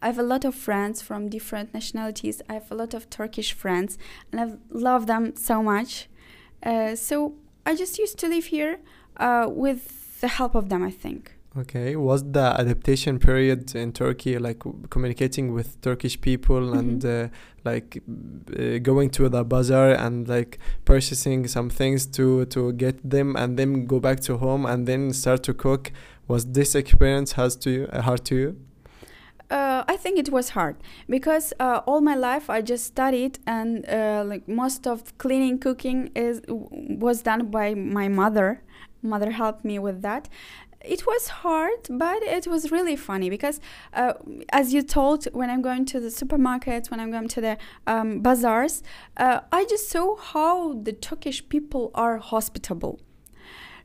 I 0.00 0.06
have 0.06 0.18
a 0.18 0.22
lot 0.22 0.44
of 0.44 0.54
friends 0.54 1.02
from 1.02 1.28
different 1.28 1.74
nationalities. 1.74 2.42
I 2.48 2.54
have 2.54 2.70
a 2.70 2.74
lot 2.74 2.94
of 2.94 3.10
Turkish 3.10 3.52
friends, 3.52 3.98
and 4.30 4.40
I 4.40 4.56
love 4.70 5.06
them 5.06 5.34
so 5.36 5.62
much. 5.62 6.08
Uh, 6.62 6.94
so 6.94 7.34
I 7.66 7.74
just 7.74 7.98
used 7.98 8.18
to 8.18 8.28
live 8.28 8.46
here 8.46 8.78
uh, 9.16 9.46
with 9.48 10.20
the 10.20 10.28
help 10.28 10.54
of 10.54 10.68
them, 10.68 10.82
I 10.82 10.90
think. 10.90 11.34
Okay, 11.56 11.96
was 11.96 12.22
the 12.22 12.54
adaptation 12.58 13.18
period 13.18 13.74
in 13.74 13.92
Turkey 13.92 14.38
like 14.38 14.62
communicating 14.90 15.52
with 15.54 15.80
Turkish 15.80 16.20
people 16.20 16.74
and 16.74 17.04
uh, 17.04 17.28
like 17.64 18.00
uh, 18.56 18.78
going 18.78 19.10
to 19.10 19.28
the 19.28 19.44
bazaar 19.44 19.92
and 19.92 20.28
like 20.28 20.58
purchasing 20.84 21.48
some 21.48 21.68
things 21.68 22.06
to 22.06 22.44
to 22.46 22.72
get 22.74 22.96
them 23.08 23.34
and 23.34 23.58
then 23.58 23.86
go 23.86 23.98
back 23.98 24.20
to 24.20 24.36
home 24.36 24.66
and 24.66 24.86
then 24.86 25.12
start 25.12 25.42
to 25.44 25.54
cook? 25.54 25.90
Was 26.28 26.44
this 26.44 26.74
experience 26.74 27.32
hard 27.32 27.52
to 27.62 27.70
you? 27.70 27.88
Uh, 27.92 28.02
hard 28.02 28.24
to 28.26 28.36
you? 28.36 28.56
Uh, 29.50 29.82
I 29.88 29.96
think 29.96 30.18
it 30.18 30.30
was 30.30 30.50
hard 30.50 30.76
because 31.08 31.54
uh, 31.58 31.80
all 31.86 32.02
my 32.02 32.14
life 32.14 32.50
I 32.50 32.60
just 32.60 32.84
studied 32.84 33.38
and 33.46 33.88
uh, 33.88 34.22
like 34.26 34.46
most 34.46 34.86
of 34.86 35.16
cleaning, 35.16 35.58
cooking 35.58 36.10
is 36.14 36.42
was 36.48 37.22
done 37.22 37.46
by 37.50 37.74
my 37.74 38.08
mother. 38.08 38.62
Mother 39.02 39.30
helped 39.30 39.64
me 39.64 39.78
with 39.78 40.02
that. 40.02 40.28
It 40.84 41.06
was 41.06 41.28
hard, 41.28 41.88
but 41.90 42.22
it 42.22 42.46
was 42.46 42.70
really 42.70 42.94
funny 42.94 43.30
because, 43.30 43.60
uh, 43.94 44.12
as 44.52 44.72
you 44.72 44.82
told, 44.82 45.24
when 45.32 45.50
I'm 45.50 45.60
going 45.60 45.84
to 45.86 45.98
the 45.98 46.08
supermarkets, 46.08 46.90
when 46.90 47.00
I'm 47.00 47.10
going 47.10 47.28
to 47.28 47.40
the 47.40 47.58
um, 47.86 48.20
bazaars, 48.20 48.82
uh, 49.16 49.40
I 49.50 49.64
just 49.64 49.88
saw 49.90 50.16
how 50.16 50.74
the 50.74 50.92
Turkish 50.92 51.48
people 51.48 51.90
are 51.94 52.18
hospitable. 52.18 53.00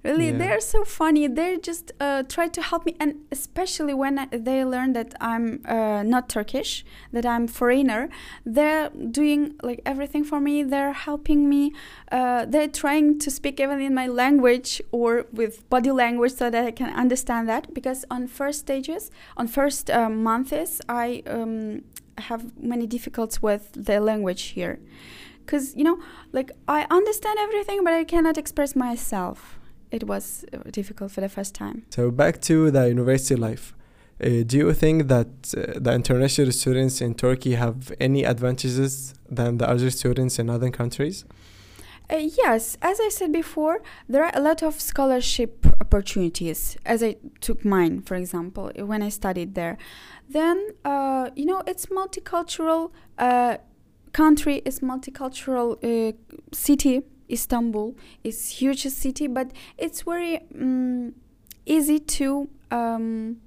Really, 0.03 0.29
Yeah. 0.31 0.38
they're 0.38 0.60
so 0.60 0.83
funny. 0.83 1.27
They 1.27 1.57
just 1.57 1.93
uh, 2.00 2.24
try 2.24 2.50
to 2.50 2.62
help 2.62 2.86
me, 2.86 2.95
and 3.00 3.12
especially 3.31 3.93
when 3.93 4.19
I- 4.19 4.27
they 4.31 4.65
learn 4.65 4.91
that 4.93 5.13
I'm 5.22 5.62
uh, 5.65 6.03
not 6.03 6.27
Turkish, 6.27 6.83
that 7.13 7.25
I'm 7.25 7.48
foreigner, 7.48 8.10
they're 8.45 8.89
doing 8.89 9.55
like 9.63 9.81
everything 9.86 10.25
for 10.25 10.39
me. 10.41 10.62
They're 10.63 10.91
helping 10.93 11.48
me. 11.48 11.72
Uh, 12.12 12.45
they're 12.45 12.67
trying 12.67 13.17
to 13.19 13.31
speak 13.31 13.60
even 13.62 13.79
in 13.79 13.93
my 13.93 14.07
language 14.07 14.81
or 14.91 15.25
with 15.31 15.67
body 15.69 15.91
language 15.91 16.33
so 16.33 16.50
that 16.50 16.65
I 16.65 16.72
can 16.72 16.93
understand 16.93 17.48
that. 17.48 17.74
Because 17.74 18.03
on 18.12 18.27
first 18.27 18.60
stages, 18.60 19.10
on 19.38 19.48
first 19.48 19.89
uh, 19.89 20.10
months, 20.10 20.81
I 20.89 21.24
um, 21.27 21.83
have 22.17 22.41
many 22.62 22.88
difficulties 22.88 23.41
with 23.41 23.72
the 23.74 24.01
language 24.01 24.43
here. 24.57 24.79
Because 25.45 25.75
you 25.77 25.83
know, 25.86 26.00
like 26.33 26.51
I 26.67 26.86
understand 26.89 27.38
everything, 27.39 27.83
but 27.86 27.93
I 27.93 28.03
cannot 28.03 28.38
express 28.38 28.75
myself 28.75 29.60
it 29.93 30.03
was 30.07 30.43
uh, 30.51 30.57
difficult 30.71 31.12
for 31.12 31.21
the 31.21 31.29
first 31.29 31.53
time. 31.53 31.83
So 31.89 32.12
back 32.12 32.41
to 32.41 32.71
the 32.71 32.88
university 32.89 33.35
life. 33.35 33.73
Uh, 34.21 34.43
do 34.45 34.57
you 34.57 34.73
think 34.73 35.07
that 35.07 35.27
uh, 35.57 35.79
the 35.79 35.93
international 35.93 36.51
students 36.51 37.01
in 37.01 37.13
Turkey 37.13 37.55
have 37.55 37.91
any 38.00 38.23
advantages 38.23 39.13
than 39.29 39.57
the 39.57 39.67
other 39.69 39.89
students 39.89 40.39
in 40.39 40.50
other 40.50 40.69
countries? 40.69 41.25
Uh, 42.09 42.17
yes, 42.17 42.77
as 42.81 43.00
I 43.00 43.09
said 43.09 43.31
before, 43.31 43.81
there 44.09 44.23
are 44.23 44.31
a 44.33 44.41
lot 44.41 44.62
of 44.62 44.79
scholarship 44.79 45.65
opportunities. 45.79 46.77
As 46.85 47.01
I 47.01 47.15
took 47.39 47.63
mine, 47.63 48.01
for 48.01 48.15
example, 48.15 48.71
when 48.75 49.01
I 49.01 49.09
studied 49.09 49.55
there, 49.55 49.77
then 50.29 50.57
uh, 50.83 51.29
you 51.35 51.45
know 51.45 51.62
it's 51.65 51.85
multicultural 51.88 52.91
uh, 53.17 53.57
country, 54.12 54.62
it's 54.65 54.79
multicultural 54.79 55.77
uh, 55.83 56.13
city. 56.51 57.03
Istanbul 57.34 57.96
is 58.24 58.38
huge 58.62 58.84
city, 58.84 59.28
but 59.28 59.52
it's 59.78 60.04
very 60.04 60.40
um, 60.56 61.13
easy 61.66 62.00
to 62.00 62.50
um, 62.72 63.38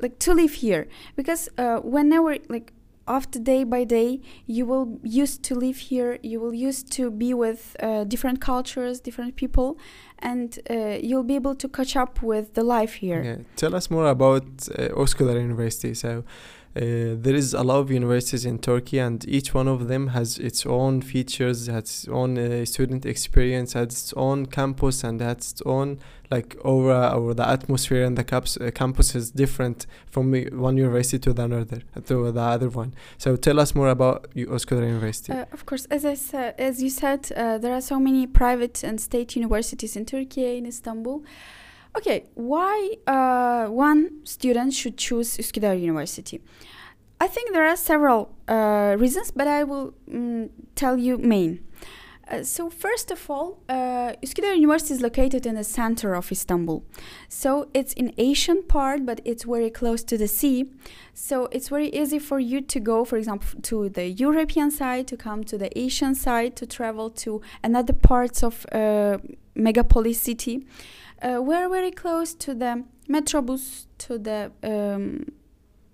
like 0.00 0.18
to 0.20 0.34
live 0.34 0.54
here 0.54 0.86
because 1.16 1.48
uh, 1.58 1.78
whenever 1.78 2.36
like 2.48 2.72
after 3.08 3.38
day 3.38 3.64
by 3.64 3.84
day 3.84 4.20
you 4.46 4.66
will 4.66 5.00
used 5.02 5.42
to 5.42 5.54
live 5.54 5.78
here 5.78 6.18
you 6.22 6.38
will 6.38 6.52
used 6.52 6.92
to 6.92 7.10
be 7.10 7.32
with 7.32 7.74
uh, 7.80 8.04
different 8.04 8.40
cultures 8.40 9.00
different 9.00 9.34
people 9.34 9.78
and 10.18 10.58
uh, 10.70 10.98
you'll 11.00 11.24
be 11.24 11.34
able 11.34 11.54
to 11.54 11.68
catch 11.68 11.96
up 11.96 12.22
with 12.22 12.54
the 12.54 12.62
life 12.62 12.94
here 12.94 13.20
Okay. 13.20 13.44
Tell 13.56 13.74
us 13.74 13.90
more 13.90 14.06
about 14.06 14.44
uh, 14.78 14.88
Üsküdar 15.02 15.40
University. 15.40 15.94
So, 15.94 16.24
there 16.74 17.34
is 17.34 17.54
a 17.54 17.62
lot 17.62 17.78
of 17.78 17.90
universities 17.90 18.44
in 18.44 18.58
Turkey, 18.58 18.98
and 18.98 19.26
each 19.28 19.54
one 19.54 19.68
of 19.68 19.88
them 19.88 20.08
has 20.08 20.38
its 20.38 20.64
own 20.66 21.02
features, 21.02 21.66
has 21.66 21.78
its 21.78 22.08
own 22.08 22.38
uh, 22.38 22.64
student 22.64 23.04
experience, 23.06 23.72
has 23.72 23.86
its 23.86 24.12
own 24.16 24.46
campus, 24.46 25.04
and 25.04 25.20
has 25.20 25.52
its 25.52 25.62
own 25.66 25.98
like 26.30 26.56
aura 26.62 27.10
or 27.16 27.34
the 27.34 27.48
atmosphere 27.48 28.04
and 28.04 28.16
the 28.16 28.24
caps, 28.24 28.56
uh, 28.58 28.70
campus 28.74 29.14
is 29.14 29.30
different 29.30 29.86
from 30.06 30.34
uh, 30.34 30.40
one 30.52 30.76
university 30.76 31.18
to 31.18 31.32
the 31.32 31.42
another 31.42 31.80
to 32.04 32.30
the 32.30 32.40
other 32.40 32.68
one. 32.68 32.94
So, 33.16 33.36
tell 33.36 33.58
us 33.60 33.74
more 33.74 33.88
about 33.88 34.26
Üsküdar 34.34 34.86
University. 34.86 35.32
Uh, 35.32 35.46
of 35.52 35.64
course, 35.64 35.86
as 35.86 36.04
I 36.04 36.14
said, 36.14 36.54
as 36.58 36.82
you 36.82 36.90
said, 36.90 37.30
uh, 37.36 37.58
there 37.58 37.74
are 37.74 37.80
so 37.80 37.98
many 37.98 38.26
private 38.26 38.84
and 38.84 39.00
state 39.00 39.36
universities 39.36 39.96
in 39.96 40.04
Turkey, 40.04 40.58
in 40.58 40.66
Istanbul. 40.66 41.22
Okay, 41.98 42.26
why 42.34 42.94
uh, 43.08 43.66
one 43.66 44.24
student 44.24 44.72
should 44.72 44.96
choose 44.96 45.36
Üsküdar 45.36 45.74
University? 45.80 46.40
I 47.20 47.26
think 47.26 47.52
there 47.52 47.66
are 47.66 47.76
several 47.76 48.30
uh, 48.46 48.94
reasons, 48.96 49.32
but 49.32 49.48
I 49.48 49.64
will 49.64 49.94
mm, 50.08 50.48
tell 50.76 50.96
you 50.96 51.18
main. 51.18 51.58
Uh, 52.30 52.44
so 52.44 52.70
first 52.70 53.10
of 53.10 53.28
all, 53.28 53.58
uh, 53.68 54.12
Üsküdar 54.22 54.54
University 54.54 54.94
is 54.94 55.00
located 55.00 55.44
in 55.44 55.56
the 55.56 55.64
center 55.64 56.14
of 56.14 56.30
Istanbul. 56.30 56.84
So 57.28 57.68
it's 57.74 57.94
in 57.94 58.12
Asian 58.16 58.62
part, 58.62 59.04
but 59.04 59.20
it's 59.24 59.42
very 59.42 59.70
close 59.70 60.04
to 60.04 60.16
the 60.16 60.28
sea. 60.28 60.70
So 61.14 61.48
it's 61.50 61.68
very 61.68 61.88
easy 61.88 62.20
for 62.20 62.38
you 62.38 62.60
to 62.60 62.78
go, 62.78 63.04
for 63.04 63.16
example, 63.16 63.60
to 63.62 63.88
the 63.88 64.06
European 64.06 64.70
side, 64.70 65.08
to 65.08 65.16
come 65.16 65.42
to 65.42 65.58
the 65.58 65.76
Asian 65.76 66.14
side, 66.14 66.54
to 66.56 66.66
travel 66.66 67.10
to 67.10 67.40
another 67.64 67.92
parts 67.92 68.44
of 68.44 68.64
uh, 68.70 69.18
megapolis 69.56 70.16
city. 70.16 70.64
Uh, 71.20 71.40
we're 71.42 71.68
very 71.68 71.90
close 71.90 72.32
to 72.34 72.54
the 72.54 72.84
Metrobus, 73.08 73.86
to 73.98 74.18
the 74.18 74.52
um, 74.62 75.24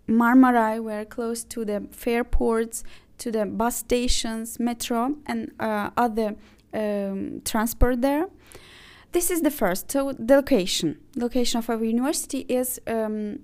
Marmaray, 0.06 0.82
we're 0.82 1.06
close 1.06 1.44
to 1.44 1.64
the 1.64 1.86
fairports, 1.92 2.84
to 3.18 3.30
the 3.30 3.46
bus 3.46 3.76
stations, 3.76 4.60
metro, 4.60 5.16
and 5.26 5.52
uh, 5.58 5.90
other 5.96 6.36
um, 6.74 7.40
transport 7.44 8.02
there. 8.02 8.28
This 9.12 9.30
is 9.30 9.40
the 9.42 9.50
first. 9.50 9.90
So 9.90 10.12
the 10.12 10.36
location, 10.36 10.98
location 11.16 11.58
of 11.58 11.70
our 11.70 11.82
university 11.82 12.40
is 12.40 12.80
um, 12.86 13.38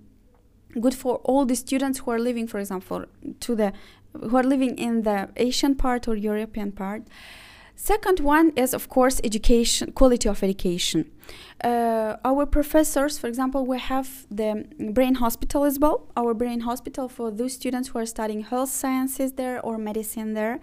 good 0.81 0.95
for 0.95 1.17
all 1.25 1.47
the 1.47 1.57
students 1.57 2.01
who 2.01 2.11
are 2.11 2.19
living, 2.19 2.47
for 2.47 2.59
example, 2.59 3.07
to 3.41 3.55
the 3.55 3.73
who 4.13 4.37
are 4.37 4.43
living 4.43 4.77
in 4.77 5.03
the 5.03 5.29
Asian 5.37 5.77
part 5.77 6.09
or 6.09 6.17
European 6.17 6.73
part. 6.73 7.05
Second 7.83 8.21
one 8.21 8.53
is, 8.57 8.75
of 8.75 8.91
course, 8.91 9.23
education, 9.25 9.93
quality 9.93 10.29
of 10.29 10.43
education. 10.43 11.11
Uh, 11.65 12.17
our 12.27 12.45
professors, 12.45 13.19
for 13.19 13.27
example, 13.27 13.65
we 13.65 13.79
have 13.79 14.27
the 14.31 14.67
brain 14.93 15.15
hospital 15.15 15.65
as 15.65 15.79
well. 15.79 16.07
Our 16.15 16.35
brain 16.35 16.61
hospital 16.61 17.09
for 17.09 17.31
those 17.31 17.55
students 17.55 17.89
who 17.89 17.99
are 17.99 18.05
studying 18.05 18.43
health 18.43 18.69
sciences 18.69 19.33
there 19.33 19.65
or 19.65 19.79
medicine 19.79 20.35
there, 20.35 20.61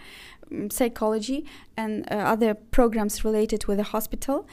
um, 0.51 0.69
psychology, 0.69 1.43
and 1.75 2.05
uh, 2.11 2.17
other 2.33 2.53
programs 2.53 3.25
related 3.25 3.65
with 3.65 3.77
the 3.77 3.85
hospital. 3.95 4.47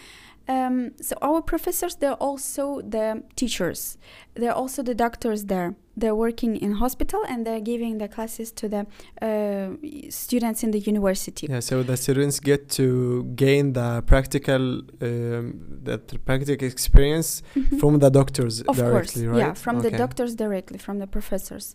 Um, 0.47 0.93
so 1.01 1.17
our 1.23 1.41
professors, 1.41 1.95
they're 1.97 2.13
also 2.15 2.81
the 2.83 3.23
teachers. 3.35 3.97
They're 4.35 4.53
also 4.53 4.83
the 4.83 4.95
doctors 4.95 5.45
there. 5.45 5.75
They're 5.97 6.15
working 6.15 6.57
in 6.57 6.73
hospital 6.73 7.21
and 7.29 7.47
they're 7.47 7.61
giving 7.61 7.99
the 7.99 8.09
classes 8.09 8.53
to 8.53 8.69
the 8.69 8.87
uh, 9.23 9.77
students 10.11 10.63
in 10.63 10.71
the 10.73 10.81
university. 10.81 11.47
Yeah, 11.49 11.61
so 11.61 11.83
the 11.83 11.97
students 11.97 12.41
get 12.41 12.69
to 12.71 13.25
gain 13.37 13.73
the 13.73 14.03
practical, 14.07 14.83
um, 15.01 15.61
the 15.83 15.99
practical 16.25 16.67
experience 16.67 17.43
Mhm. 17.57 17.79
from 17.81 17.99
the 18.01 18.11
doctors 18.11 18.61
of 18.63 18.77
directly, 18.77 19.23
course, 19.25 19.33
right? 19.35 19.39
yeah, 19.39 19.55
from 19.55 19.81
the 19.81 19.91
doctors 19.91 20.35
directly, 20.35 20.79
from 20.79 20.99
the 20.99 21.07
professors. 21.07 21.75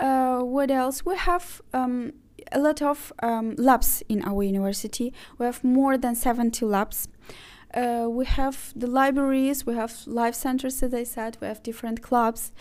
Uh, 0.00 0.40
what 0.40 0.70
else? 0.70 1.06
We 1.06 1.16
have 1.16 1.62
um, 1.72 2.12
a 2.50 2.58
lot 2.58 2.82
of 2.82 3.12
um, 3.22 3.54
labs 3.56 4.02
in 4.08 4.22
our 4.24 4.42
university. 4.42 5.12
We 5.38 5.46
have 5.46 5.62
more 5.62 5.96
than 5.96 6.14
70 6.14 6.66
labs. 6.66 7.08
Uh, 7.74 8.06
we 8.08 8.26
have 8.26 8.72
the 8.76 8.86
libraries, 8.86 9.64
we 9.64 9.74
have 9.74 9.94
life 10.06 10.34
centers, 10.34 10.82
as 10.82 10.92
I 10.92 11.04
said, 11.04 11.38
we 11.40 11.46
have 11.46 11.62
different 11.62 12.02
clubs. 12.02 12.52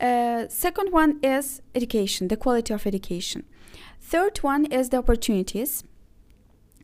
Uh, 0.00 0.46
second 0.48 0.92
one 0.92 1.18
is 1.22 1.62
education, 1.74 2.28
the 2.28 2.36
quality 2.36 2.72
of 2.72 2.86
education. 2.86 3.44
Third 4.00 4.38
one 4.38 4.66
is 4.66 4.90
the 4.90 4.98
opportunities. 4.98 5.84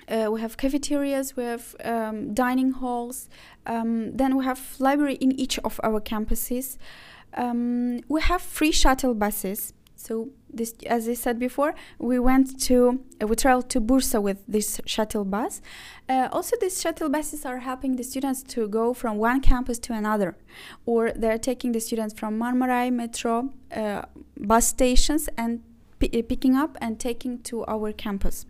Uh, 0.09 0.29
we 0.33 0.41
have 0.41 0.57
cafeterias, 0.57 1.37
we 1.37 1.45
have 1.45 1.77
um, 1.85 2.33
dining 2.33 2.73
halls, 2.73 3.29
um, 3.67 4.17
then 4.17 4.37
we 4.37 4.45
have 4.45 4.75
library 4.79 5.15
in 5.17 5.33
each 5.33 5.59
of 5.61 5.79
our 5.85 6.01
campuses. 6.01 6.79
Um, 7.35 8.01
we 8.09 8.23
have 8.23 8.41
free 8.41 8.73
shuttle 8.73 9.15
buses. 9.15 9.75
So 10.01 10.29
this, 10.49 10.75
as 10.87 11.09
I 11.09 11.15
said 11.15 11.41
before, 11.41 11.75
we 11.99 12.21
went 12.21 12.61
to 12.69 12.77
uh, 13.21 13.27
we 13.27 13.35
traveled 13.35 13.69
to 13.71 13.81
Bursa 13.81 14.23
with 14.23 14.39
this 14.47 14.81
shuttle 14.87 15.25
bus. 15.25 15.61
Uh, 16.09 16.29
also, 16.31 16.55
these 16.61 16.81
shuttle 16.81 17.09
buses 17.09 17.45
are 17.45 17.59
helping 17.59 17.97
the 17.97 18.05
students 18.05 18.45
to 18.55 18.69
go 18.69 18.95
from 18.95 19.17
one 19.19 19.41
campus 19.41 19.79
to 19.81 19.93
another, 19.93 20.37
or 20.87 21.11
they're 21.11 21.37
taking 21.51 21.73
the 21.73 21.81
students 21.81 22.15
from 22.19 22.39
Marmaray 22.39 22.93
Metro 22.93 23.51
uh, 23.75 24.03
bus 24.39 24.69
stations 24.69 25.29
and 25.37 25.63
uh, 26.01 26.07
picking 26.29 26.55
up 26.55 26.79
and 26.81 27.01
taking 27.01 27.41
to 27.43 27.65
our 27.67 27.93
campus. 27.93 28.47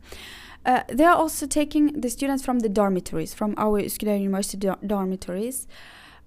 Uh, 0.66 0.82
they 0.88 1.04
are 1.04 1.16
also 1.16 1.46
taking 1.46 1.98
the 2.02 2.10
students 2.10 2.44
from 2.44 2.58
the 2.58 2.68
dormitories, 2.68 3.32
from 3.32 3.54
our 3.56 3.80
Üsküdar 3.80 4.20
University 4.20 4.58
dor- 4.58 4.78
dormitories. 4.86 5.66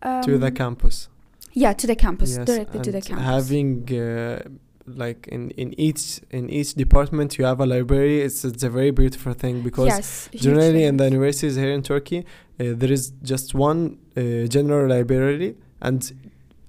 to 0.02 0.38
the 0.40 0.48
Um, 0.48 0.54
campus. 0.56 1.10
Yeah, 1.54 1.74
to 1.74 1.86
the 1.86 1.96
campus, 1.96 2.38
Yes, 2.38 2.46
directly 2.48 2.80
to 2.82 2.92
the 2.92 3.02
campus. 3.02 3.26
Having 3.26 3.72
uh, 3.92 4.40
like 4.96 5.28
in, 5.28 5.52
in 5.52 5.80
each 5.80 6.22
in 6.32 6.50
each 6.50 6.74
department 6.74 7.38
you 7.38 7.46
have 7.46 7.60
a 7.60 7.66
library. 7.66 8.22
It's 8.22 8.46
it's 8.46 8.64
a 8.64 8.70
very 8.70 8.92
beautiful 8.92 9.34
thing 9.34 9.62
because 9.62 9.88
yes, 9.88 10.30
generally 10.34 10.84
in 10.84 10.98
the 10.98 11.06
universities 11.06 11.56
here 11.56 11.72
in 11.72 11.82
Turkey 11.82 12.20
uh, 12.20 12.24
there 12.58 12.92
is 12.92 13.12
just 13.24 13.54
one 13.54 13.98
uh, 14.18 14.48
general 14.48 14.88
library 14.88 15.56
and 15.82 16.12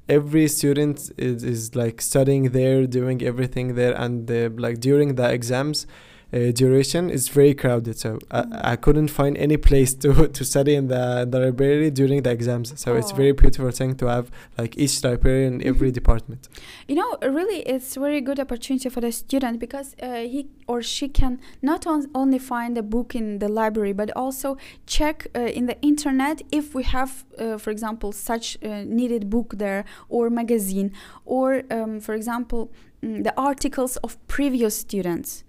every 0.08 0.48
student 0.48 1.11
is, 1.16 1.44
is 1.44 1.74
like 1.74 2.00
studying 2.00 2.50
there 2.50 2.87
doing 2.87 3.22
everything 3.22 3.74
there 3.74 3.94
and 3.94 4.30
uh, 4.30 4.50
like 4.56 4.80
during 4.80 5.14
the 5.14 5.30
exams 5.30 5.87
uh, 6.34 6.50
duration 6.52 7.10
is 7.10 7.28
very 7.28 7.54
crowded 7.54 7.98
so. 7.98 8.18
I, 8.30 8.72
I 8.72 8.76
couldn't 8.76 9.08
find 9.08 9.36
any 9.36 9.56
place 9.56 9.92
to 10.02 10.28
to 10.36 10.44
study 10.44 10.74
in 10.74 10.88
the, 10.88 11.26
the 11.30 11.38
library 11.40 11.90
during 11.90 12.22
the 12.22 12.30
exams 12.30 12.68
so 12.80 12.96
it's 12.96 13.12
Oh. 13.12 13.16
very 13.16 13.32
beautiful 13.32 13.70
thing 13.70 13.94
to 13.96 14.06
have 14.06 14.30
like 14.58 14.72
each 14.78 15.02
library 15.04 15.46
in 15.46 15.54
every 15.70 15.90
Mhm. 15.90 15.94
department 16.00 16.48
You 16.88 16.96
know, 17.00 17.10
really, 17.38 17.60
it's 17.74 17.94
very 17.96 18.20
good 18.20 18.38
opportunity 18.40 18.88
for 18.94 19.00
the 19.00 19.12
student 19.12 19.58
because 19.60 19.88
uh, 20.02 20.22
he 20.32 20.40
or 20.66 20.82
she 20.82 21.08
can 21.08 21.38
not 21.62 21.86
on- 21.86 22.10
only 22.14 22.38
find 22.38 22.78
a 22.78 22.82
book 22.82 23.14
in 23.14 23.38
the 23.38 23.48
library, 23.48 23.92
but 23.94 24.10
also 24.16 24.56
check 24.86 25.16
uh, 25.34 25.40
in 25.58 25.66
the 25.66 25.76
internet 25.82 26.36
if 26.50 26.74
we 26.74 26.82
have, 26.84 27.12
uh, 27.38 27.58
for 27.58 27.70
example, 27.70 28.10
such 28.12 28.46
uh, 28.62 28.68
needed 28.86 29.22
book 29.30 29.48
there 29.58 29.84
or 30.08 30.30
magazine, 30.30 30.90
or 31.24 31.62
um, 31.70 32.00
for 32.00 32.14
example, 32.14 32.70
mm, 33.04 33.22
the 33.24 33.32
articles 33.36 33.96
of 33.98 34.16
previous 34.26 34.74
students. 34.76 35.44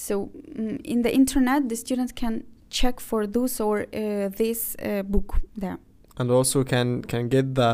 So 0.00 0.30
mm, 0.58 0.80
in 0.82 1.02
the 1.02 1.12
internet, 1.14 1.68
the 1.68 1.76
students 1.76 2.12
can 2.12 2.44
check 2.70 3.00
for 3.00 3.26
those 3.26 3.60
or 3.60 3.80
uh, 3.80 4.28
this 4.42 4.74
uh, 4.82 5.02
book 5.02 5.28
there. 5.56 5.78
and 6.20 6.30
also 6.30 6.64
can 6.64 7.02
can 7.12 7.28
get 7.28 7.54
the 7.54 7.72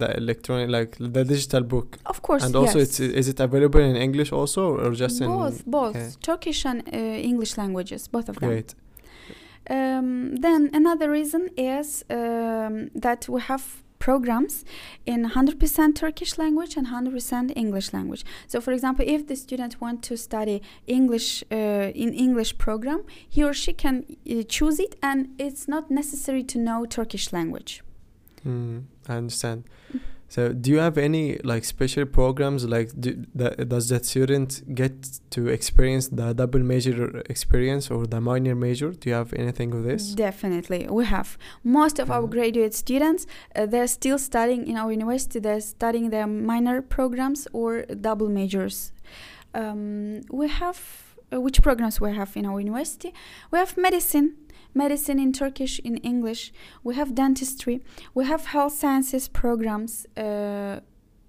the 0.00 0.08
electronic 0.16 0.68
like 0.70 0.92
the 1.16 1.24
digital 1.24 1.62
book 1.62 1.88
Of 2.06 2.18
course, 2.22 2.44
and 2.44 2.54
also 2.56 2.78
yes. 2.78 2.88
it's 2.88 3.00
is 3.20 3.28
it 3.32 3.40
available 3.40 3.80
in 3.90 3.96
english 3.96 4.30
also 4.32 4.62
or 4.84 4.92
just 5.04 5.20
in 5.20 5.28
both 5.28 5.58
both 5.66 5.96
okay. 5.96 6.10
turkish 6.28 6.60
and 6.70 6.78
uh, 6.88 7.30
english 7.30 7.52
languages 7.62 8.08
both 8.16 8.28
of 8.30 8.36
them 8.38 8.48
great 8.50 8.70
um, 9.76 10.36
then 10.46 10.70
another 10.80 11.08
reason 11.18 11.42
is 11.56 11.88
um, 12.08 12.74
that 13.04 13.20
we 13.28 13.40
have 13.50 13.64
programs 14.08 14.64
in 15.12 15.20
100% 15.30 15.94
turkish 15.96 16.32
language 16.42 16.72
and 16.78 16.86
100% 16.86 17.52
english 17.64 17.88
language. 17.96 18.22
So 18.52 18.56
for 18.60 18.72
example 18.76 19.04
if 19.16 19.20
the 19.30 19.36
student 19.44 19.72
want 19.84 19.98
to 20.08 20.14
study 20.28 20.56
english 20.98 21.28
uh, 21.50 22.02
in 22.04 22.10
english 22.26 22.50
program 22.66 23.00
he 23.34 23.40
or 23.48 23.54
she 23.62 23.72
can 23.84 23.96
uh, 24.04 24.42
choose 24.54 24.78
it 24.86 24.92
and 25.08 25.18
it's 25.44 25.64
not 25.74 25.84
necessary 25.90 26.44
to 26.52 26.56
know 26.66 26.78
turkish 26.98 27.26
language. 27.38 27.72
Mm, 28.46 28.84
I 29.08 29.14
understand. 29.22 29.58
So, 30.28 30.52
do 30.52 30.70
you 30.72 30.78
have 30.78 30.98
any 30.98 31.38
like 31.44 31.64
special 31.64 32.04
programs? 32.04 32.64
Like, 32.64 32.90
do, 32.98 33.24
that, 33.36 33.68
does 33.68 33.88
that 33.90 34.04
student 34.04 34.62
get 34.74 35.20
to 35.30 35.46
experience 35.48 36.08
the 36.08 36.32
double 36.34 36.60
major 36.60 37.22
experience 37.30 37.90
or 37.92 38.06
the 38.06 38.20
minor 38.20 38.54
major? 38.56 38.90
Do 38.90 39.08
you 39.10 39.14
have 39.14 39.32
anything 39.34 39.72
of 39.72 39.84
this? 39.84 40.14
Definitely, 40.14 40.88
we 40.90 41.04
have 41.06 41.38
most 41.62 41.98
of 42.00 42.10
our 42.10 42.22
Mhm. 42.26 42.30
graduate 42.30 42.74
students. 42.74 43.26
Uh, 43.54 43.66
they're 43.66 43.86
still 44.00 44.18
studying 44.18 44.66
in 44.66 44.76
our 44.76 44.90
university. 44.90 45.38
They're 45.38 45.60
studying 45.60 46.10
their 46.10 46.26
minor 46.26 46.82
programs 46.82 47.46
or 47.52 47.82
double 48.08 48.28
majors. 48.28 48.92
Um, 49.54 50.20
we 50.30 50.48
have 50.48 50.78
uh, 51.32 51.40
which 51.40 51.60
programs 51.60 52.00
we 52.00 52.12
have 52.14 52.36
in 52.36 52.46
our 52.46 52.60
university? 52.60 53.12
We 53.50 53.58
have 53.58 53.76
medicine, 53.76 54.36
medicine 54.76 55.18
in 55.18 55.32
Turkish, 55.32 55.80
in 55.80 55.96
English. 55.98 56.52
We 56.84 56.94
have 56.94 57.14
dentistry. 57.14 57.80
We 58.14 58.26
have 58.26 58.46
health 58.46 58.74
sciences 58.74 59.28
programs. 59.28 60.06
Uh, 60.16 60.80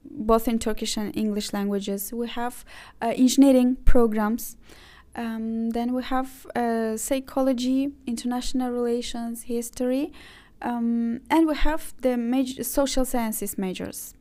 both 0.09 0.47
in 0.47 0.59
Turkish 0.59 0.97
and 0.97 1.15
English 1.15 1.53
languages. 1.53 2.13
We 2.13 2.27
have 2.29 2.63
uh, 3.01 3.13
engineering 3.15 3.77
programs. 3.85 4.57
Um, 5.15 5.71
then 5.71 5.93
we 5.93 6.03
have 6.03 6.45
uh, 6.55 6.95
psychology, 6.97 7.91
international 8.05 8.71
relations, 8.71 9.43
history, 9.43 10.13
um, 10.61 11.21
and 11.29 11.47
we 11.47 11.55
have 11.55 11.93
the 12.01 12.17
major 12.17 12.63
social 12.63 13.05
sciences 13.05 13.57
majors. 13.57 14.13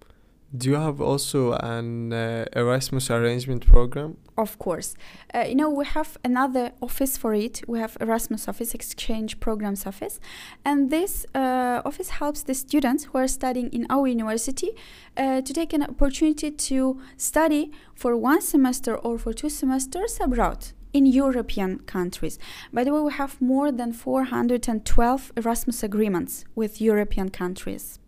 Do 0.55 0.71
you 0.71 0.77
have 0.77 1.01
also 1.01 1.53
an 1.55 2.13
uh, 2.13 2.45
Erasmus 2.55 3.11
arrangement 3.11 3.67
program? 3.67 4.17
Of 4.39 4.59
course. 4.59 4.95
Uh, 5.35 5.41
you 5.41 5.55
know, 5.55 5.71
we 5.71 5.85
have 5.87 6.19
another 6.25 6.73
office 6.81 7.17
for 7.17 7.35
it. 7.35 7.63
We 7.67 7.79
have 7.79 7.97
Erasmus 8.01 8.49
Office, 8.49 8.75
Exchange 8.75 9.41
Programs 9.41 9.87
Office. 9.87 10.21
And 10.65 10.91
this 10.91 11.27
uh, 11.35 11.83
office 11.85 12.11
helps 12.11 12.43
the 12.43 12.55
students 12.55 13.05
who 13.05 13.19
are 13.19 13.29
studying 13.29 13.71
in 13.71 13.87
our 13.91 14.07
university 14.07 14.71
uh, 15.17 15.41
to 15.41 15.53
take 15.53 15.73
an 15.73 15.83
opportunity 15.83 16.51
to 16.51 17.01
study 17.17 17.73
for 17.95 18.17
one 18.17 18.43
semester 18.43 18.95
or 18.95 19.19
for 19.19 19.33
two 19.33 19.49
semesters 19.49 20.19
abroad 20.21 20.69
in 20.93 21.07
European 21.07 21.81
countries. 21.81 22.39
By 22.73 22.85
the 22.85 22.93
way, 22.93 23.01
we 23.01 23.13
have 23.13 23.41
more 23.41 23.73
than 23.73 23.93
412 23.93 25.33
Erasmus 25.37 25.83
agreements 25.83 26.45
with 26.55 26.81
European 26.81 27.31
countries. 27.31 27.99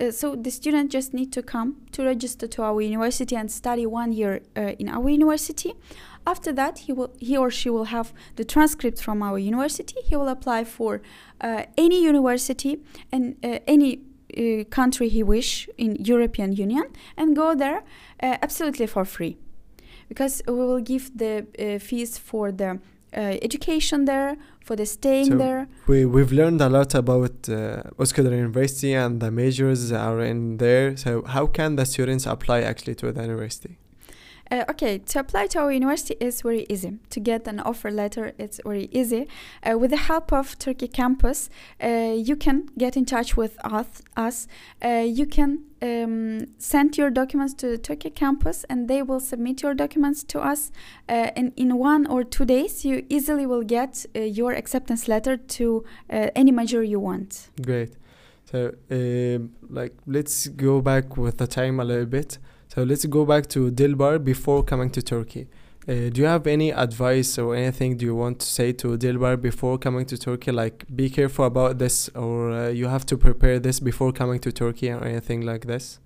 Uh, 0.00 0.10
so 0.10 0.34
the 0.34 0.50
student 0.50 0.90
just 0.90 1.12
need 1.12 1.32
to 1.32 1.42
come 1.42 1.76
to 1.92 2.02
register 2.02 2.46
to 2.46 2.62
our 2.62 2.80
university 2.80 3.36
and 3.36 3.50
study 3.50 3.84
one 3.84 4.12
year 4.12 4.40
uh, 4.56 4.72
in 4.78 4.88
our 4.88 5.08
university. 5.08 5.74
After 6.26 6.52
that 6.52 6.78
he 6.78 6.92
will 6.92 7.12
he 7.18 7.36
or 7.36 7.50
she 7.50 7.68
will 7.70 7.84
have 7.84 8.12
the 8.36 8.44
transcript 8.44 9.00
from 9.02 9.22
our 9.22 9.38
university. 9.38 9.96
He 10.04 10.16
will 10.16 10.28
apply 10.28 10.64
for 10.64 11.02
uh, 11.40 11.64
any 11.76 12.02
university 12.02 12.80
and 13.12 13.36
uh, 13.42 13.58
any 13.66 14.00
uh, 14.36 14.64
country 14.70 15.08
he 15.08 15.22
wish 15.22 15.68
in 15.76 15.96
european 15.96 16.52
union 16.52 16.84
and 17.16 17.34
go 17.34 17.54
there 17.54 17.82
absolutely 18.20 18.86
for 18.86 19.04
free. 19.04 19.36
Because 20.08 20.42
we 20.46 20.54
will 20.54 20.80
give 20.80 21.16
the 21.16 21.46
fees 21.80 22.18
for 22.18 22.52
the 22.52 22.80
education 23.12 24.04
there, 24.04 24.36
for 24.70 24.76
the 24.76 24.86
staying 24.86 25.32
so 25.32 25.36
there. 25.36 25.66
We 25.88 25.98
we've 26.14 26.30
learned 26.40 26.60
a 26.60 26.68
lot 26.68 26.94
about 26.94 27.36
uh, 27.48 28.04
Üsküdar 28.04 28.32
University 28.46 28.92
and 28.94 29.12
the 29.24 29.30
majors 29.42 29.90
are 29.90 30.20
in 30.32 30.58
there. 30.58 30.96
So 30.96 31.10
how 31.34 31.44
can 31.48 31.74
the 31.74 31.84
students 31.84 32.24
apply 32.34 32.58
actually 32.70 32.94
to 33.02 33.10
the 33.10 33.22
university? 33.22 33.72
Uh, 34.50 34.64
okay, 34.68 34.98
to 34.98 35.20
apply 35.20 35.46
to 35.46 35.60
our 35.60 35.70
university 35.70 36.16
is 36.18 36.42
very 36.42 36.66
easy. 36.68 36.98
To 37.10 37.20
get 37.20 37.46
an 37.46 37.60
offer 37.60 37.88
letter, 37.88 38.32
it's 38.36 38.60
very 38.64 38.88
easy. 38.90 39.28
Uh, 39.62 39.78
with 39.78 39.90
the 39.90 39.96
help 39.96 40.32
of 40.32 40.58
Turkey 40.58 40.88
Campus, 40.88 41.48
uh, 41.80 42.14
you 42.16 42.34
can 42.34 42.68
get 42.76 42.96
in 42.96 43.04
touch 43.04 43.36
with 43.36 43.56
us. 43.64 44.02
us. 44.16 44.48
Uh, 44.84 45.04
you 45.06 45.24
can 45.24 45.60
um, 45.80 46.46
send 46.58 46.98
your 46.98 47.10
documents 47.10 47.54
to 47.54 47.68
the 47.68 47.78
Turkey 47.78 48.10
Campus, 48.10 48.64
and 48.68 48.88
they 48.88 49.02
will 49.02 49.20
submit 49.20 49.62
your 49.62 49.72
documents 49.72 50.24
to 50.24 50.40
us. 50.40 50.72
Uh, 51.08 51.30
and 51.36 51.52
in 51.56 51.78
one 51.78 52.06
or 52.06 52.24
two 52.24 52.44
days, 52.44 52.84
you 52.84 53.06
easily 53.08 53.46
will 53.46 53.62
get 53.62 54.04
uh, 54.16 54.20
your 54.20 54.52
acceptance 54.52 55.06
letter 55.06 55.36
to 55.36 55.84
any 56.10 56.50
major 56.50 56.82
you 56.82 56.98
want. 56.98 57.50
Great. 57.62 57.92
So, 58.50 58.74
like, 59.68 59.94
let's 60.06 60.48
go 60.48 60.80
back 60.80 61.16
with 61.16 61.38
the 61.38 61.46
time 61.46 61.78
a 61.78 61.84
little 61.84 62.06
bit. 62.06 62.38
So 62.72 62.84
let's 62.84 63.04
go 63.06 63.24
back 63.24 63.48
to 63.48 63.72
Dilber 63.72 64.22
before 64.22 64.62
coming 64.62 64.90
to 64.90 65.02
Turkey. 65.02 65.48
Uh, 65.88 66.08
do 66.10 66.20
you 66.20 66.26
have 66.26 66.46
any 66.46 66.70
advice 66.70 67.36
or 67.36 67.56
anything 67.56 67.96
do 67.96 68.04
you 68.06 68.14
want 68.14 68.38
to 68.38 68.46
say 68.46 68.70
to 68.74 68.96
Dilber 68.96 69.40
before 69.40 69.76
coming 69.76 70.06
to 70.06 70.16
Turkey? 70.16 70.52
Like, 70.52 70.84
be 70.94 71.10
careful 71.10 71.46
about 71.46 71.78
this, 71.78 72.08
or 72.10 72.52
uh, 72.52 72.68
you 72.68 72.86
have 72.86 73.04
to 73.06 73.18
prepare 73.18 73.58
this 73.58 73.80
before 73.80 74.12
coming 74.12 74.38
to 74.40 74.52
Turkey, 74.52 74.88
or 74.90 75.02
anything 75.02 75.40
like 75.40 75.66
this? 75.66 75.98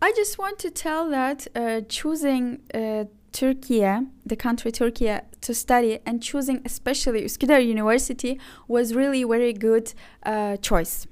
I 0.00 0.12
just 0.12 0.38
want 0.38 0.60
to 0.60 0.70
tell 0.70 1.10
that 1.10 1.48
uh, 1.56 1.80
choosing 1.88 2.60
uh, 2.72 3.06
Turkey, 3.32 3.80
the 4.24 4.36
country 4.36 4.70
Turkey, 4.70 5.18
to 5.40 5.54
study 5.54 5.98
and 6.06 6.22
choosing 6.22 6.60
especially 6.64 7.24
Üsküdar 7.24 7.66
University 7.66 8.38
was 8.68 8.94
really 8.94 9.24
very 9.24 9.52
good 9.52 9.92
uh, 10.22 10.56
choice. 10.58 11.08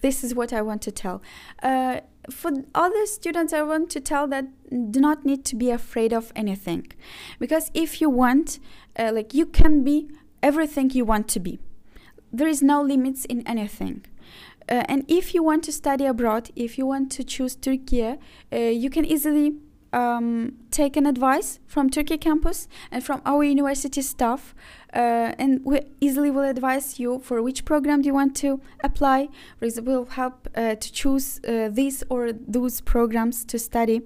This 0.00 0.24
is 0.24 0.34
what 0.34 0.52
I 0.52 0.60
want 0.62 0.82
to 0.82 0.90
tell. 0.90 1.22
For 2.30 2.50
other 2.74 3.06
students, 3.06 3.52
I 3.52 3.62
want 3.62 3.90
to 3.90 4.00
tell 4.00 4.26
that 4.28 4.46
do 4.90 5.00
not 5.00 5.24
need 5.24 5.44
to 5.46 5.56
be 5.56 5.70
afraid 5.70 6.12
of 6.12 6.32
anything, 6.34 6.88
because 7.38 7.70
if 7.72 8.00
you 8.00 8.10
want, 8.10 8.58
uh, 8.98 9.12
like 9.14 9.32
you 9.32 9.46
can 9.46 9.84
be 9.84 10.10
everything 10.42 10.90
you 10.90 11.04
want 11.04 11.28
to 11.28 11.40
be. 11.40 11.58
There 12.32 12.48
is 12.48 12.62
no 12.62 12.82
limits 12.82 13.24
in 13.26 13.46
anything. 13.46 14.04
Uh, 14.68 14.82
and 14.88 15.04
if 15.06 15.32
you 15.34 15.42
want 15.44 15.62
to 15.64 15.72
study 15.72 16.04
abroad, 16.04 16.50
if 16.56 16.76
you 16.76 16.86
want 16.86 17.12
to 17.12 17.22
choose 17.22 17.54
Turkey, 17.54 18.02
uh, 18.02 18.16
you 18.56 18.90
can 18.90 19.04
easily 19.04 19.54
um, 19.92 20.52
take 20.70 20.96
an 20.96 21.06
advice 21.06 21.58
from 21.66 21.90
Turkey 21.90 22.18
campus 22.18 22.68
and 22.90 23.04
from 23.04 23.22
our 23.24 23.44
university 23.44 24.02
staff, 24.02 24.54
uh, 24.94 25.32
and 25.38 25.64
we 25.64 25.80
easily 26.00 26.30
will 26.30 26.48
advise 26.48 26.98
you 26.98 27.18
for 27.20 27.42
which 27.42 27.64
program 27.64 28.02
you 28.02 28.14
want 28.14 28.36
to 28.36 28.60
apply. 28.82 29.28
We'll 29.60 30.06
help 30.06 30.48
uh, 30.54 30.74
to 30.76 30.92
choose 30.92 31.40
uh, 31.44 31.68
these 31.72 32.02
or 32.08 32.32
those 32.32 32.80
programs 32.80 33.44
to 33.46 33.58
study. 33.58 34.02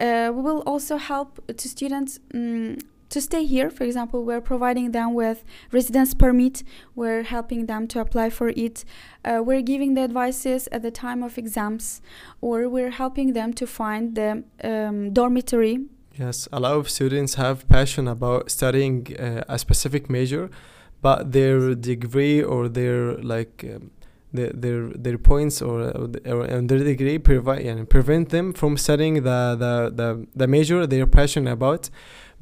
Uh, 0.00 0.30
we 0.34 0.42
will 0.42 0.62
also 0.66 0.96
help 0.96 1.40
to 1.56 1.68
students. 1.68 2.20
Um, 2.34 2.78
to 3.10 3.20
stay 3.20 3.44
here. 3.44 3.70
For 3.70 3.84
example, 3.84 4.24
we're 4.24 4.40
providing 4.40 4.92
them 4.92 5.14
with 5.14 5.44
residence 5.70 6.14
permit. 6.14 6.62
We're 6.94 7.24
helping 7.24 7.66
them 7.66 7.86
to 7.88 8.00
apply 8.00 8.30
for 8.30 8.48
it. 8.48 8.84
Uh, 9.24 9.42
we're 9.44 9.62
giving 9.62 9.94
the 9.94 10.02
advices 10.02 10.68
at 10.72 10.82
the 10.82 10.90
time 10.90 11.22
of 11.22 11.36
exams, 11.36 12.00
or 12.40 12.68
we're 12.68 12.90
helping 12.90 13.32
them 13.34 13.52
to 13.54 13.66
find 13.66 14.14
the 14.14 14.44
um, 14.64 15.12
dormitory. 15.12 15.86
Yes, 16.18 16.48
a 16.52 16.60
lot 16.60 16.72
of 16.72 16.90
students 16.90 17.34
have 17.34 17.68
passion 17.68 18.08
about 18.08 18.50
studying 18.50 19.16
uh, 19.18 19.44
a 19.48 19.58
specific 19.58 20.10
major, 20.10 20.50
but 21.02 21.32
their 21.32 21.74
degree 21.74 22.42
or 22.42 22.68
their 22.68 23.16
like. 23.18 23.64
Um, 23.64 23.90
their, 24.32 24.90
their 24.90 25.18
points 25.18 25.60
or, 25.60 25.90
or, 25.90 26.08
or 26.24 26.62
their 26.62 26.78
degree 26.78 27.18
provide 27.18 27.62
and 27.62 27.90
prevent 27.90 28.28
them 28.28 28.52
from 28.52 28.76
studying 28.76 29.14
the, 29.14 29.56
the, 29.58 29.90
the, 29.92 30.26
the 30.36 30.46
major 30.46 30.86
they're 30.86 31.04
passionate 31.04 31.50
about 31.50 31.90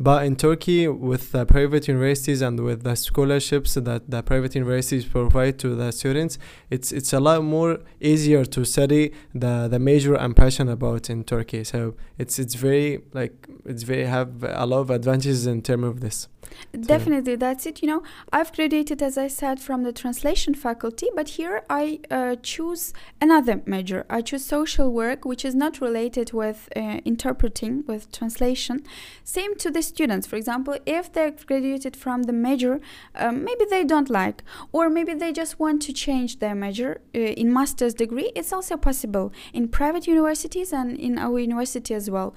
but 0.01 0.25
in 0.25 0.37
Turkey, 0.37 0.87
with 0.87 1.33
the 1.33 1.45
private 1.45 1.89
universities 1.89 2.41
and 2.41 2.61
with 2.61 2.85
the 2.85 2.95
scholarships 2.95 3.75
that 3.75 4.09
the 4.09 4.23
private 4.23 4.55
universities 4.55 5.05
provide 5.05 5.59
to 5.59 5.75
the 5.75 5.91
students, 5.91 6.39
it's 6.71 6.93
it's 6.93 7.13
a 7.13 7.21
lot 7.21 7.43
more 7.43 7.81
easier 8.01 8.45
to 8.45 8.65
study 8.65 9.13
the, 9.35 9.67
the 9.69 9.79
major 9.79 10.17
I'm 10.17 10.35
passionate 10.35 10.73
about 10.73 11.11
in 11.11 11.25
Turkey. 11.25 11.65
So 11.65 11.95
it's 12.17 12.39
it's 12.39 12.55
very 12.55 13.03
like 13.13 13.49
it's 13.65 13.83
very 13.83 14.05
have 14.05 14.45
a 14.45 14.67
lot 14.67 14.81
of 14.81 14.91
advantages 14.91 15.47
in 15.47 15.63
terms 15.63 15.85
of 15.85 16.01
this. 16.01 16.29
Definitely, 16.73 17.37
that's 17.37 17.67
it. 17.67 17.83
You 17.83 17.89
know, 17.89 18.03
I've 18.33 18.53
graduated, 18.53 19.03
as 19.03 19.19
I 19.19 19.29
said, 19.29 19.61
from 19.61 19.83
the 19.83 19.93
translation 19.93 20.55
faculty, 20.55 21.09
but 21.15 21.31
here 21.31 21.63
I 21.69 22.01
uh, 22.11 22.37
choose 22.43 22.93
another 23.21 23.63
major. 23.67 24.07
I 24.09 24.23
choose 24.23 24.45
social 24.45 24.91
work, 24.93 25.25
which 25.25 25.45
is 25.45 25.55
not 25.55 25.81
related 25.81 26.33
with 26.33 26.69
uh, 26.77 27.01
interpreting, 27.05 27.85
with 27.87 28.11
translation. 28.13 28.85
Same 29.25 29.57
to 29.57 29.71
the 29.71 29.83
students. 29.89 30.27
For 30.27 30.37
example, 30.37 30.77
if 30.87 31.13
they 31.13 31.31
graduated 31.31 31.97
from 31.97 32.25
the 32.25 32.33
major, 32.33 32.81
um, 33.15 33.45
maybe 33.45 33.65
they 33.69 33.85
don't 33.85 34.11
like, 34.11 34.43
or 34.73 34.89
maybe 34.89 35.15
they 35.15 35.33
just 35.33 35.59
want 35.59 35.83
to 35.83 35.93
change 35.93 36.39
their 36.39 36.55
major 36.55 37.01
uh, 37.15 37.19
in 37.19 37.53
master's 37.53 37.95
degree. 37.95 38.31
It's 38.37 38.53
also 38.53 38.77
possible 38.77 39.33
in 39.53 39.69
private 39.69 40.07
universities 40.07 40.73
and 40.73 40.99
in 40.99 41.19
our 41.19 41.39
university 41.39 41.95
as 41.95 42.11
well 42.11 42.35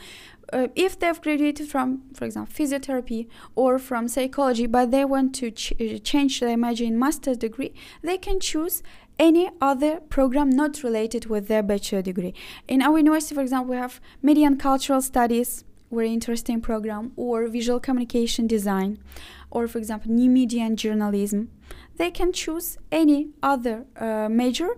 uh, 0.53 0.67
if 0.75 0.99
they've 0.99 1.21
graduated 1.21 1.67
from, 1.67 2.01
for 2.13 2.25
example, 2.25 2.53
physiotherapy 2.53 3.27
or 3.55 3.79
from 3.79 4.07
psychology, 4.07 4.67
but 4.67 4.91
they 4.91 5.05
want 5.05 5.33
to 5.35 5.51
ch- 5.51 5.73
uh, 5.79 5.97
change 5.99 6.39
their 6.39 6.57
major 6.57 6.83
in 6.83 6.99
master's 6.99 7.37
degree, 7.37 7.73
they 8.01 8.17
can 8.17 8.39
choose 8.39 8.83
any 9.19 9.49
other 9.61 9.99
program 10.09 10.49
not 10.49 10.83
related 10.83 11.27
with 11.27 11.47
their 11.47 11.63
bachelor 11.63 12.01
degree. 12.01 12.33
In 12.67 12.81
our 12.81 12.97
university, 12.97 13.35
for 13.35 13.41
example, 13.41 13.71
we 13.71 13.77
have 13.77 14.01
media 14.21 14.47
and 14.47 14.59
cultural 14.59 15.01
studies, 15.01 15.63
very 15.91 16.13
interesting 16.13 16.61
program, 16.61 17.11
or 17.15 17.47
visual 17.47 17.79
communication 17.79 18.47
design, 18.47 18.97
or 19.49 19.67
for 19.67 19.77
example, 19.77 20.11
new 20.11 20.29
media 20.29 20.63
and 20.63 20.77
journalism. 20.77 21.49
They 21.97 22.11
can 22.11 22.31
choose 22.31 22.77
any 22.91 23.29
other 23.43 23.85
uh, 23.97 24.27
major 24.29 24.69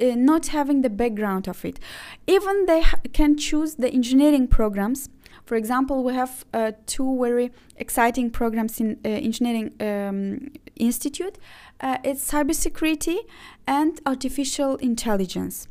uh, 0.00 0.14
not 0.14 0.46
having 0.48 0.82
the 0.82 0.90
background 0.90 1.48
of 1.48 1.64
it. 1.64 1.78
Even 2.26 2.66
they 2.66 2.82
ha- 2.82 3.00
can 3.12 3.36
choose 3.36 3.74
the 3.74 3.90
engineering 3.90 4.46
programs 4.46 5.08
for 5.44 5.56
example, 5.56 6.04
we 6.04 6.14
have 6.14 6.44
uh, 6.52 6.72
two 6.86 7.18
very 7.20 7.50
exciting 7.76 8.30
programs 8.30 8.80
in 8.80 8.98
uh, 9.04 9.08
engineering 9.08 9.72
um, 9.80 10.50
institute. 10.76 11.38
Uh, 11.80 11.96
it's 12.04 12.30
cybersecurity 12.30 13.18
and 13.66 14.00
artificial 14.04 14.76
intelligence. 14.76 15.66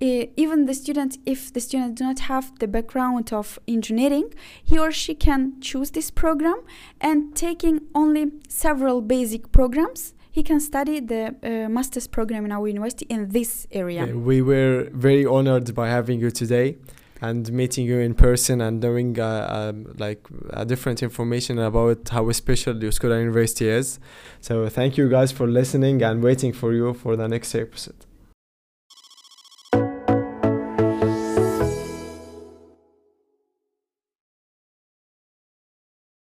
even 0.00 0.66
the 0.66 0.74
student, 0.74 1.18
if 1.24 1.52
the 1.52 1.60
student 1.60 1.96
do 1.96 2.04
not 2.04 2.20
have 2.20 2.58
the 2.58 2.68
background 2.68 3.32
of 3.32 3.58
engineering, 3.66 4.32
he 4.62 4.78
or 4.78 4.92
she 4.92 5.14
can 5.14 5.60
choose 5.60 5.90
this 5.92 6.10
program 6.10 6.60
and 7.00 7.34
taking 7.34 7.80
only 7.94 8.32
several 8.48 9.00
basic 9.00 9.50
programs 9.52 10.12
he 10.36 10.42
can 10.42 10.60
study 10.60 11.00
the 11.00 11.34
uh, 11.42 11.66
master's 11.70 12.06
program 12.06 12.44
in 12.44 12.52
our 12.52 12.68
university 12.68 13.06
in 13.08 13.30
this 13.30 13.66
area. 13.72 14.04
we 14.30 14.42
were 14.42 14.90
very 14.92 15.24
honored 15.24 15.74
by 15.74 15.88
having 15.88 16.20
you 16.20 16.30
today 16.30 16.76
and 17.20 17.50
meeting 17.52 17.86
you 17.86 17.98
in 17.98 18.14
person 18.14 18.60
and 18.60 18.80
knowing 18.80 19.18
uh, 19.18 19.46
um, 19.48 19.94
like 19.98 20.26
a 20.50 20.64
different 20.64 21.02
information 21.02 21.58
about 21.58 22.08
how 22.08 22.30
special 22.32 22.74
the 22.74 22.86
Üsküdar 22.86 23.18
University 23.18 23.68
is. 23.68 23.98
So 24.40 24.68
thank 24.68 24.96
you 24.96 25.08
guys 25.08 25.32
for 25.32 25.46
listening 25.46 26.02
and 26.02 26.22
waiting 26.22 26.52
for 26.52 26.72
you 26.72 26.92
for 26.94 27.16
the 27.16 27.28
next 27.28 27.54
episode. 27.54 28.06